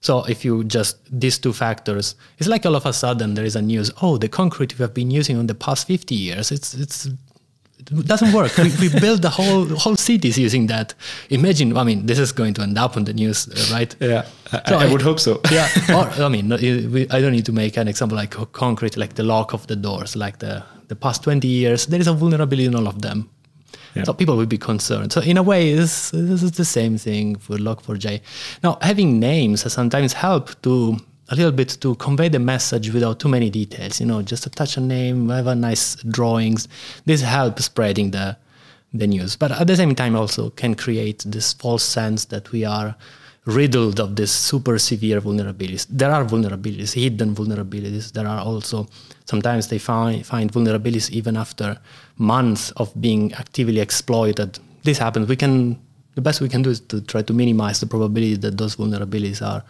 [0.00, 3.56] So if you just these two factors, it's like all of a sudden there is
[3.56, 3.90] a news.
[4.00, 7.08] Oh, the concrete we have been using in the past 50 years, it's it's
[7.78, 8.56] it doesn't work.
[8.58, 10.94] we, we built the whole whole cities using that.
[11.30, 13.94] Imagine, I mean, this is going to end up on the news, uh, right?
[14.00, 15.40] Yeah, I, so I, I would hope so.
[15.50, 19.22] yeah, or I mean, I don't need to make an example like concrete, like the
[19.22, 21.86] lock of the doors, like the the past 20 years.
[21.86, 23.30] There is a vulnerability in all of them.
[23.94, 24.04] Yeah.
[24.04, 25.12] So people would be concerned.
[25.12, 28.20] So in a way, this, is the same thing for Log4j.
[28.62, 30.98] Now, having names sometimes help to
[31.30, 34.00] a little bit to convey the message without too many details.
[34.00, 36.68] You know, just attach a name, have a nice drawings.
[37.04, 38.36] This helps spreading the
[38.94, 42.64] the news, but at the same time also can create this false sense that we
[42.64, 42.96] are
[43.48, 45.86] riddled of this super severe vulnerabilities.
[45.88, 48.12] There are vulnerabilities, hidden vulnerabilities.
[48.12, 48.86] There are also
[49.24, 51.78] sometimes they find find vulnerabilities even after
[52.18, 54.58] months of being actively exploited.
[54.82, 55.28] This happens.
[55.28, 55.78] We can
[56.14, 59.40] the best we can do is to try to minimize the probability that those vulnerabilities
[59.40, 59.64] are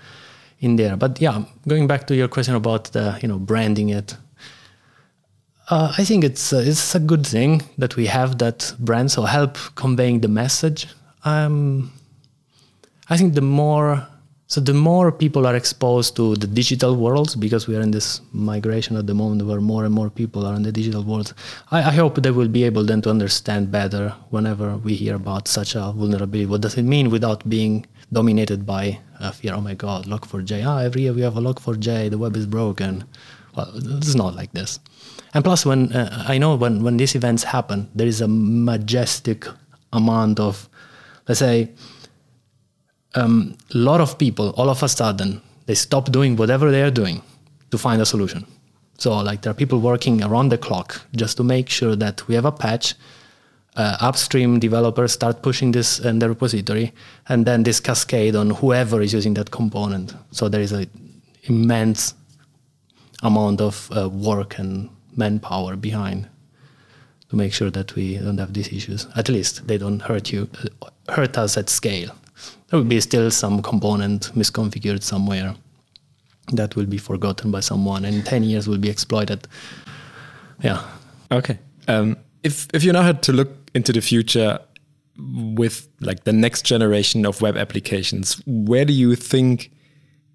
[0.58, 0.96] in there.
[0.96, 4.16] But yeah, going back to your question about the you know branding it.
[5.70, 9.22] Uh, I think it's uh, it's a good thing that we have that brand, so
[9.22, 10.88] help conveying the message.
[11.24, 11.92] Um,
[13.10, 14.06] I think the more
[14.50, 18.22] so the more people are exposed to the digital worlds, because we are in this
[18.32, 21.34] migration at the moment where more and more people are in the digital world,
[21.70, 25.48] I, I, hope they will be able then to understand better whenever we hear about
[25.48, 26.46] such a vulnerability.
[26.46, 29.52] What does it mean without being dominated by uh, fear?
[29.52, 30.64] Oh my God, log4j.
[30.66, 32.08] Ah, every year we have a log4j.
[32.08, 33.04] The web is broken.
[33.54, 34.80] Well, it's not like this.
[35.34, 39.46] And plus, when uh, I know when when these events happen, there is a majestic
[39.92, 40.70] amount of,
[41.28, 41.68] let's say
[43.18, 46.90] a um, lot of people all of a sudden they stop doing whatever they are
[46.90, 47.22] doing
[47.70, 48.46] to find a solution.
[48.98, 52.34] So like there are people working around the clock just to make sure that we
[52.34, 52.94] have a patch.
[53.76, 56.92] Uh, upstream developers start pushing this in the repository,
[57.28, 60.14] and then this cascade on whoever is using that component.
[60.32, 60.90] So there is an
[61.44, 62.14] immense
[63.22, 66.28] amount of uh, work and manpower behind
[67.28, 69.06] to make sure that we don't have these issues.
[69.14, 70.48] At least they don't hurt you,
[70.82, 72.10] uh, hurt us at scale
[72.68, 75.54] there will be still some component misconfigured somewhere
[76.52, 79.46] that will be forgotten by someone and in 10 years will be exploited.
[80.62, 80.82] Yeah.
[81.30, 81.58] Okay.
[81.86, 84.58] Um, if if you now had to look into the future
[85.18, 89.72] with like the next generation of web applications where do you think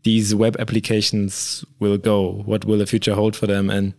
[0.03, 2.43] these web applications will go?
[2.45, 3.93] What will the future hold for them and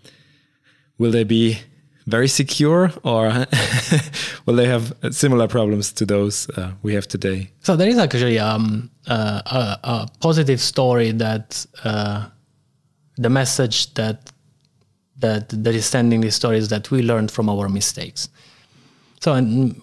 [0.98, 1.58] will they be
[2.06, 3.46] very secure, or
[4.46, 7.50] will they have similar problems to those uh, we have today?
[7.60, 12.26] So there is actually um, uh, a, a, positive story that uh,
[13.16, 14.30] the message that
[15.18, 18.28] that that is sending this story is that we learned from our mistakes.
[19.20, 19.80] So in,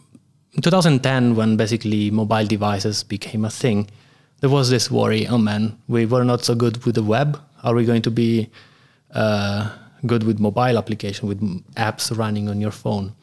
[0.53, 3.89] in 2010, when basically mobile devices became a thing,
[4.41, 7.41] there was this worry: oh man, we were not so good with the web.
[7.63, 8.49] Are we going to be
[9.15, 9.69] uh,
[10.05, 11.41] good with mobile application, with
[11.75, 13.13] apps running on your phone.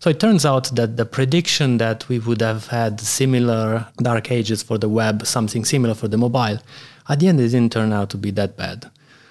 [0.00, 4.62] So it turns out that the prediction that we would have had similar dark ages
[4.62, 6.58] for the web, something similar for the mobile,
[7.08, 8.90] at the end it didn't turn out to be that bad.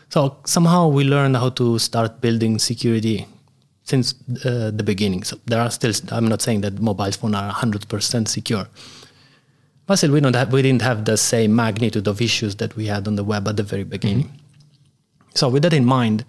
[0.10, 3.28] So somehow we learned how to start building security
[3.84, 4.14] since
[4.44, 5.24] uh, the beginning.
[5.24, 8.68] So there are still, I'm not saying that mobile phones are 100% secure.
[9.86, 12.88] But still, we, don't have, we didn't have the same magnitude of issues that we
[12.88, 14.26] had on the web at the very beginning.
[14.26, 14.38] Mm-hmm.
[15.36, 16.26] So with that in mind,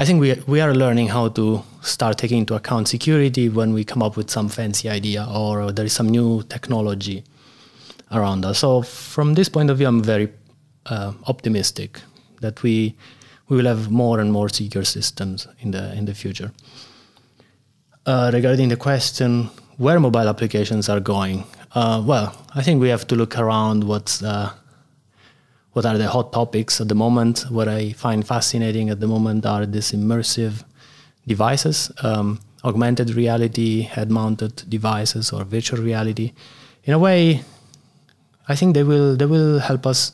[0.00, 3.84] I think we we are learning how to start taking into account security when we
[3.84, 7.22] come up with some fancy idea or there is some new technology
[8.10, 8.60] around us.
[8.60, 10.28] So from this point of view, I'm very
[10.86, 12.00] uh, optimistic
[12.40, 12.96] that we
[13.48, 16.50] we will have more and more secure systems in the in the future.
[18.06, 21.44] Uh, regarding the question where mobile applications are going,
[21.74, 24.22] uh, well, I think we have to look around what's
[25.72, 27.44] what are the hot topics at the moment.
[27.48, 30.64] What I find fascinating at the moment are these immersive
[31.26, 36.32] devices, um, augmented reality, head mounted devices, or virtual reality.
[36.84, 37.42] In a way,
[38.48, 40.12] I think they will they will help us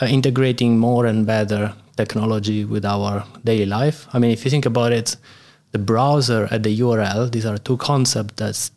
[0.00, 4.06] uh, integrating more and better technology with our daily life.
[4.14, 5.16] I mean, if you think about it,
[5.72, 8.70] the browser and the URL, these are two concepts that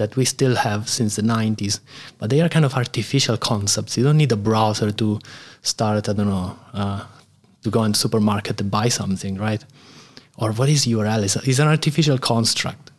[0.00, 1.80] that we still have since the 90s,
[2.18, 3.96] but they are kind of artificial concepts.
[3.96, 5.20] You don't need a browser to
[5.62, 7.04] start, I don't know, uh,
[7.62, 9.62] to go in the supermarket to buy something, right?
[10.38, 11.22] Or what is URL?
[11.22, 12.90] It's, it's an artificial construct.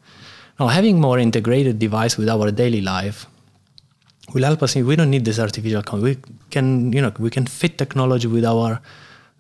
[0.59, 3.25] Now, having more integrated device with our daily life
[4.33, 4.75] will help us.
[4.75, 5.81] We don't need this artificial.
[5.81, 6.17] Con- we
[6.51, 8.79] can, you know, we can fit technology with our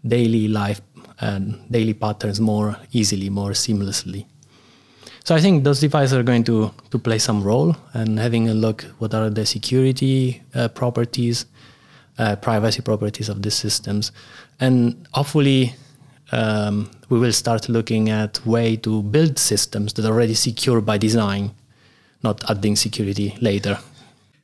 [0.05, 0.81] daily life
[1.19, 4.25] and daily patterns more easily, more seamlessly.
[5.23, 8.53] So I think those devices are going to, to play some role and having a
[8.53, 11.45] look what are the security uh, properties
[12.17, 14.11] uh, privacy properties of these systems,
[14.59, 15.73] and hopefully
[16.31, 20.97] um, we will start looking at way to build systems that are already secure by
[20.97, 21.51] design,
[22.23, 23.77] not adding security later.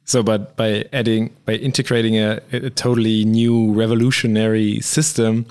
[0.06, 5.46] So, but by adding, by integrating a, a totally new revolutionary system,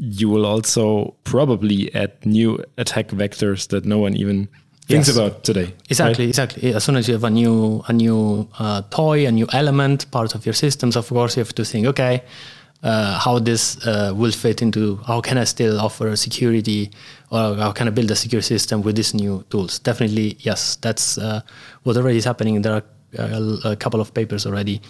[0.00, 4.48] you will also probably add new attack vectors that no one even
[4.88, 5.16] thinks yes.
[5.16, 5.74] about today.
[5.90, 6.30] Exactly, right?
[6.30, 6.74] exactly.
[6.74, 10.34] As soon as you have a new a new uh, toy, a new element, part
[10.34, 12.22] of your systems, of course, you have to think, okay,
[12.82, 16.90] uh, how this uh, will fit into how can I still offer security
[17.30, 19.78] or how can I build a secure system with these new tools?
[19.78, 21.42] Definitely, yes, that's uh,
[21.82, 22.62] what already is happening.
[22.62, 22.82] There are
[23.18, 24.80] a, a, couple of papers already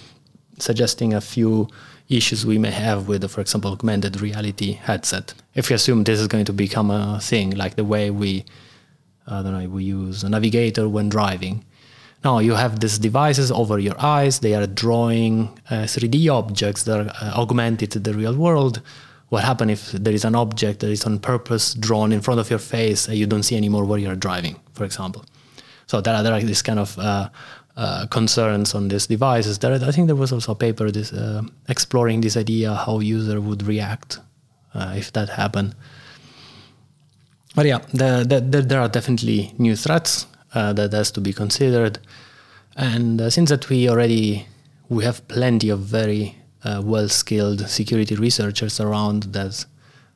[0.59, 1.69] suggesting a few
[2.11, 5.35] issues we may have with, for example, augmented reality headset.
[5.55, 8.45] If we assume this is going to become a thing, like the way we,
[9.27, 11.65] I don't know, we use a navigator when driving
[12.23, 14.41] now you have these devices over your eyes.
[14.41, 18.83] They are drawing uh, 3D objects that are uh, augmented to the real world.
[19.31, 22.51] What happens if there is an object that is on purpose drawn in front of
[22.51, 25.25] your face and you don't see anymore where you're driving, for example?
[25.87, 27.31] So there are, there are these kind of uh,
[27.77, 29.59] uh, concerns on these devices.
[29.59, 33.41] There, I think there was also a paper this, uh, exploring this idea how user
[33.41, 34.19] would react
[34.75, 35.75] uh, if that happened.
[37.55, 41.33] But yeah, the, the, the, there are definitely new threats uh, that has to be
[41.33, 41.99] considered.
[42.77, 44.47] And uh, since that we already
[44.89, 49.65] we have plenty of very uh, well-skilled security researchers around, that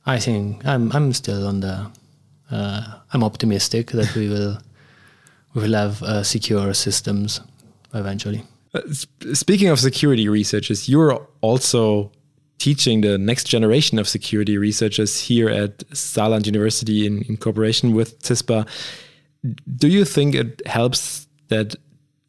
[0.06, 1.86] I think I'm I'm still on the
[2.50, 4.58] I'm optimistic that we will
[5.54, 7.40] we will have uh, secure systems
[7.92, 8.42] eventually.
[8.74, 8.80] Uh,
[9.32, 12.10] speaking of security researchers, you're also
[12.58, 18.20] teaching the next generation of security researchers here at Saarland University in, in cooperation with
[18.20, 18.66] CISPA
[19.76, 21.74] do you think it helps that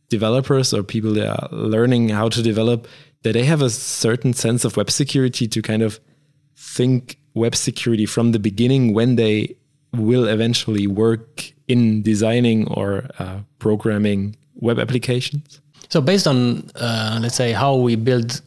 [0.09, 2.87] developers or people that are learning how to develop
[3.23, 5.99] that they have a certain sense of web security to kind of
[6.55, 9.55] think web security from the beginning when they
[9.93, 15.61] will eventually work in designing or uh, programming web applications?
[15.89, 18.41] So, based on, uh, let's say, how we build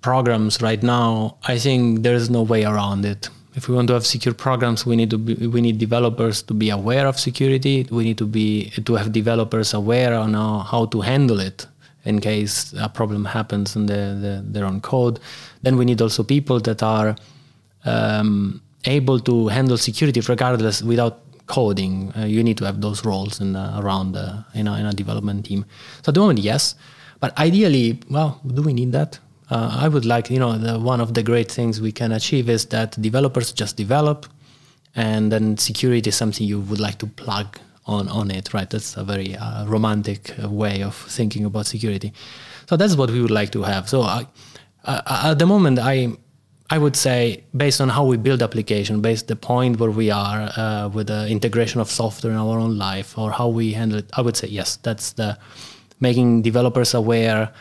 [0.00, 4.06] programs right now, I think there's no way around it if we want to have
[4.06, 7.86] secure programs, we need to be, we need developers to be aware of security.
[7.90, 11.66] We need to be to have developers aware on how, how to handle it
[12.04, 15.18] in case a problem happens in the, the, their own code.
[15.62, 17.16] Then we need also people that are
[17.86, 22.12] um, able to handle security regardless without coding.
[22.16, 24.92] Uh, you need to have those roles in uh, around uh, in, a, in a
[24.92, 25.64] development team.
[26.02, 26.74] So at the moment, yes,
[27.20, 29.18] but ideally, well, do we need that?
[29.50, 32.48] uh, I would like, you know, the, one of the great things we can achieve
[32.48, 34.26] is that developers just develop,
[34.94, 38.68] and then security is something you would like to plug on on it, right?
[38.68, 42.12] That's a very uh, romantic uh, way of thinking about security.
[42.68, 43.88] So that's what we would like to have.
[43.88, 44.02] So
[44.84, 46.08] at the moment, I
[46.68, 50.50] I would say based on how we build application, based the point where we are
[50.56, 54.10] uh, with the integration of software in our own life, or how we handle it,
[54.14, 55.38] I would say yes, that's the
[56.00, 57.52] making developers aware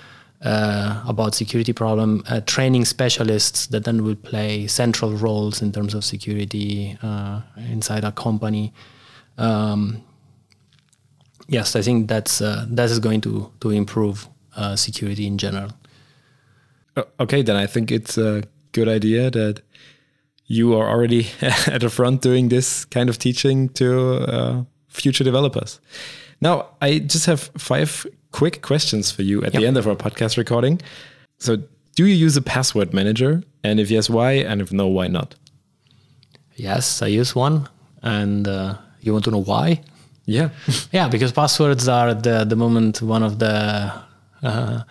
[0.41, 5.93] uh, about security problem, uh, training specialists that then will play central roles in terms
[5.93, 8.73] of security uh, inside a company.
[9.37, 10.03] Um,
[11.47, 15.71] yes, I think that's uh, that is going to to improve uh, security in general.
[17.19, 18.17] Okay, then I think it's
[18.75, 19.61] good idea that
[20.47, 23.87] you are already at the front doing this kind of teaching to
[24.35, 25.79] uh, future developers.
[26.41, 29.61] Now, I just have five quick questions for you at yep.
[29.61, 30.81] the end of our podcast recording.
[31.39, 31.57] So,
[31.95, 33.41] do you use a password manager?
[33.63, 34.33] And if yes, why?
[34.33, 35.35] And if no, why not?
[36.55, 37.69] Yes, I use one.
[38.03, 39.81] And uh, you want to know why?
[40.25, 40.49] Yeah.
[40.91, 43.93] yeah, because passwords are the the moment one of the
[44.43, 44.83] uh,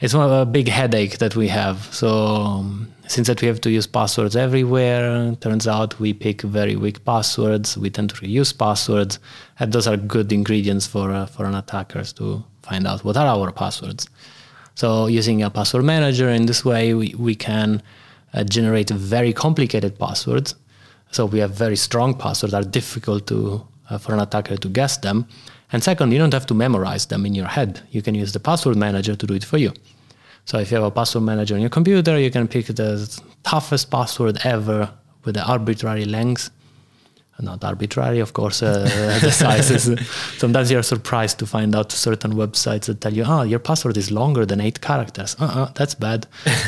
[0.00, 1.76] it's one of a big headache that we have.
[1.94, 6.76] So um, since that we have to use passwords everywhere, turns out we pick very
[6.76, 7.76] weak passwords.
[7.76, 9.18] We tend to reuse passwords,
[9.60, 13.26] and those are good ingredients for uh, for an attackers to find out what are
[13.26, 14.08] our passwords.
[14.74, 17.82] So using a password manager in this way, we, we can
[18.32, 20.54] uh, generate very complicated passwords.
[21.10, 24.68] So we have very strong passwords that are difficult to uh, for an attacker to
[24.68, 25.26] guess them.
[25.72, 27.80] And second, you don't have to memorize them in your head.
[27.90, 29.72] You can use the password manager to do it for you.
[30.44, 33.90] So if you have a password manager on your computer, you can pick the toughest
[33.90, 34.90] password ever
[35.24, 36.50] with the arbitrary length
[37.42, 39.90] not arbitrary, of course, uh, the sizes.
[40.38, 44.10] Sometimes you're surprised to find out certain websites that tell you, oh, your password is
[44.10, 45.36] longer than eight characters.
[45.38, 46.26] Uh-uh, that's bad.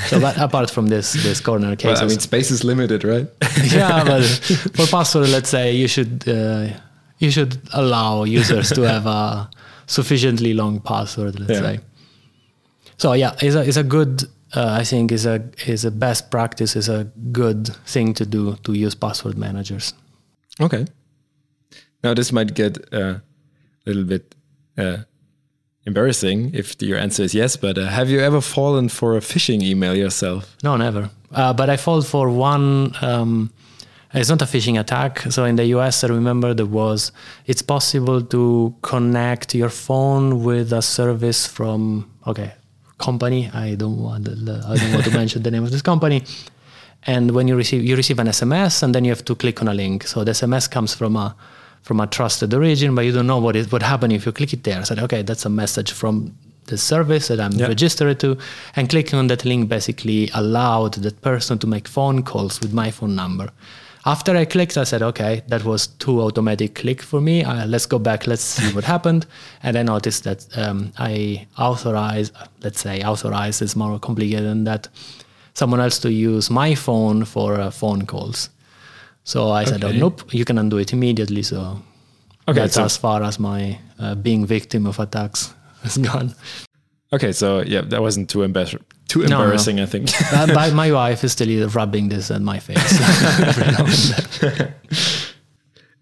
[0.09, 3.29] So, but apart from this, this corner case, well, I mean, space is limited, right?
[3.64, 6.68] yeah, but for password, let's say you should uh,
[7.18, 9.51] you should allow users to have a
[9.87, 11.39] sufficiently long password.
[11.39, 11.61] Let's yeah.
[11.61, 11.81] say.
[12.99, 14.25] So yeah, it's a it's a good
[14.55, 18.57] uh, I think is a is a best practice, is a good thing to do
[18.63, 19.95] to use password managers.
[20.61, 20.87] Okay.
[22.03, 23.23] Now this might get uh, a
[23.87, 24.35] little bit
[24.79, 24.99] uh,
[25.87, 29.63] embarrassing if your answer is yes, but uh, have you ever fallen for a phishing
[29.63, 30.57] email yourself?
[30.63, 31.11] No, never.
[31.33, 32.95] Uh, but I fall for one.
[33.03, 33.51] Um,
[34.13, 35.21] it's not a phishing attack.
[35.31, 37.11] So in the US, I remember there was.
[37.47, 42.53] It's possible to connect your phone with a service from okay
[42.99, 43.51] company.
[43.53, 44.25] I don't want.
[44.25, 46.25] The, I don't want to mention the name of this company.
[47.07, 49.69] And when you receive you receive an SMS, and then you have to click on
[49.69, 50.07] a link.
[50.07, 51.35] So the SMS comes from a
[51.83, 54.53] from a trusted origin, but you don't know what is what happened if you click
[54.55, 54.81] it there.
[54.81, 56.35] I said, okay, that's a message from
[56.67, 57.67] the service that I'm Yeah.
[57.69, 58.39] registered to,
[58.75, 62.91] and clicking on that link basically allowed that person to make phone calls with my
[62.91, 63.51] phone number.
[64.07, 67.43] After I clicked, I said, okay, that was too automatic click for me.
[67.43, 68.27] Uh, let's go back.
[68.27, 69.25] Let's see what happened.
[69.63, 72.31] And I noticed that um, I authorize,
[72.63, 74.89] let's say, authorize is more complicated than that,
[75.55, 78.51] someone else to use my phone for uh, phone calls.
[79.25, 79.99] So I said, oh, Okay.
[79.99, 81.43] nope, you can undo it immediately.
[81.43, 81.81] So
[82.47, 86.35] Okay, that's so- as far as my uh, being victim of attacks has gone.
[87.11, 88.85] Okay, so yeah, that wasn't too embarrassing.
[89.09, 89.41] Too no.
[89.41, 90.11] embarrassing, I think.
[90.33, 93.01] My, my wife is still rubbing this at my face.
[93.41, 93.95] every now and
[94.41, 94.75] then.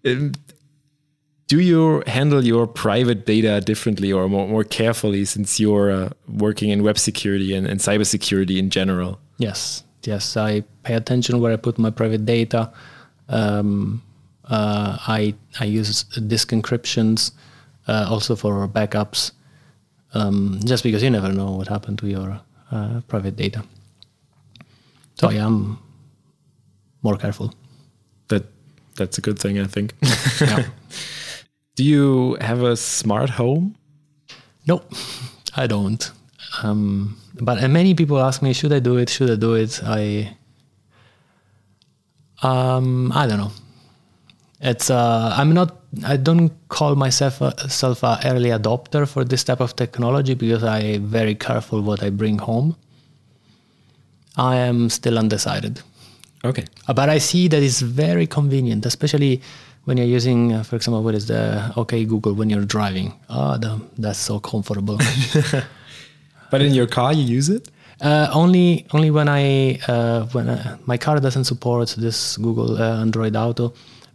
[0.05, 0.33] Um,
[1.47, 6.69] do you handle your private data differently or more, more carefully since you're uh, working
[6.69, 9.19] in web security and, and cybersecurity in general?
[9.37, 10.35] Yes, yes.
[10.35, 12.71] I pay attention where I put my private data.
[13.29, 14.01] Um,
[14.45, 17.31] uh, I I use disk encryptions
[17.87, 19.31] uh, also for backups,
[20.13, 22.41] um, just because you never know what happened to your
[23.07, 23.63] private data.
[25.15, 25.77] So I'm
[27.01, 27.53] more careful.
[28.29, 28.43] That
[28.95, 29.93] that's a good thing, I think.
[30.41, 30.65] Yeah.
[31.75, 33.75] do you have a smart home?
[34.67, 34.81] No,
[35.55, 36.11] I don't.
[36.63, 39.09] Um, but uh, many people ask me, should I do it?
[39.09, 39.81] Should I do it?
[39.83, 40.37] I,
[42.41, 43.51] um, I don't know.
[44.61, 45.82] It's uh, I'm not.
[46.05, 50.63] I don't call myself a, self a early adopter for this type of technology because
[50.63, 52.75] I very careful what I bring home.
[54.35, 55.81] I am still undecided.
[56.43, 56.65] Okay.
[56.87, 59.41] But I see that it's very convenient, especially
[59.85, 63.13] when you're using, uh, for example, what is the OK Google when you're driving.
[63.29, 64.99] Oh, the, that's so comfortable.
[66.51, 67.67] But in your car, you use it?
[68.01, 73.01] uh, only, only when I uh, when uh, my car doesn't support this Google uh,
[73.01, 73.73] Android Auto,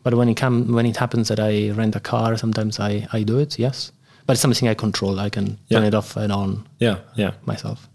[0.09, 3.24] but when it come when it happens that I rent a car, sometimes I I
[3.24, 3.59] do it.
[3.59, 3.92] Yes,
[4.24, 5.20] but it's something I control.
[5.20, 7.32] I can turn it off and on Yeah, yeah.
[7.44, 7.90] myself.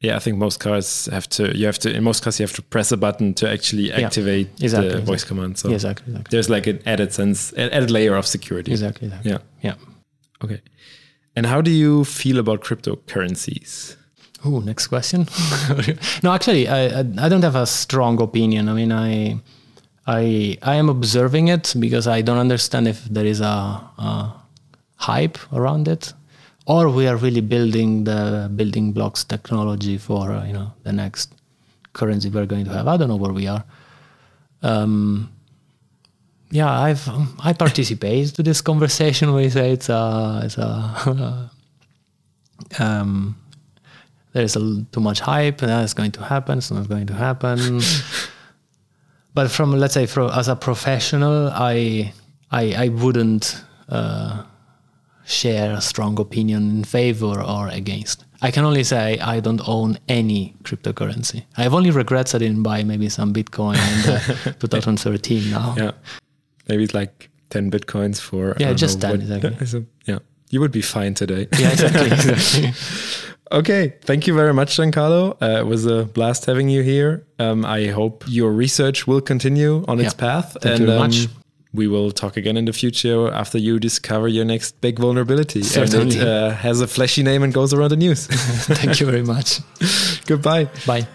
[0.00, 1.42] Yeah, I think most cars have to.
[1.56, 1.92] You have to.
[1.92, 5.24] In most cars, you have to press a button to actually activate exactly, the voice
[5.24, 5.28] exactly.
[5.28, 5.58] command.
[5.58, 8.70] So exactly, exactly, there's like an added sense, an added layer of security.
[8.70, 9.32] exactly, exactly.
[9.32, 9.38] Yeah.
[9.62, 10.44] yeah.
[10.44, 10.60] Okay.
[11.34, 13.96] And how do you feel about cryptocurrencies?
[14.44, 15.26] Oh, next question.
[16.22, 18.68] no, actually, I, I I don't have a strong opinion.
[18.68, 19.40] I mean, I
[20.06, 23.44] I I am observing it because I don't understand if there is a,
[23.98, 24.32] a
[24.96, 26.12] hype around it,
[26.66, 31.34] or we are really building the building blocks technology for uh, you know the next
[31.92, 32.88] currency we're going to have.
[32.88, 33.64] I don't know where we are.
[34.62, 35.30] Um,
[36.50, 37.08] yeah, I've
[37.40, 39.32] I participate to this conversation.
[39.34, 41.50] We say it's a it's a
[42.78, 43.36] um,
[44.32, 47.12] there's a, l- too much hype and that's going to happen it's not going to
[47.14, 47.80] happen
[49.34, 52.12] but from let's say from, as a professional i
[52.50, 54.44] i, I wouldn't uh,
[55.24, 59.98] share a strong opinion in favor or against i can only say i don't own
[60.08, 64.10] any cryptocurrency i have only regrets i didn't buy maybe some bitcoin in
[64.50, 65.92] uh, 2013 now Yeah,
[66.68, 69.86] maybe it's like ten bitcoins for Yeah, just know 10, exactly.
[70.06, 70.18] yeah,
[70.50, 71.46] you would be fine today.
[71.58, 72.72] yeah exactly, exactly.
[73.52, 75.36] Okay, thank you very much, Giancarlo.
[75.42, 77.26] Uh, it was a blast having you here.
[77.38, 80.56] Um, I hope your research will continue on its Yeah, path.
[80.62, 81.28] thank you very much.
[81.74, 85.60] We will talk again in the future after you discover your next big vulnerability.
[85.76, 88.26] And it uh, has a flashy name and goes around the news.
[88.80, 89.60] thank you very much
[90.26, 90.68] Goodbye.
[90.86, 91.06] bye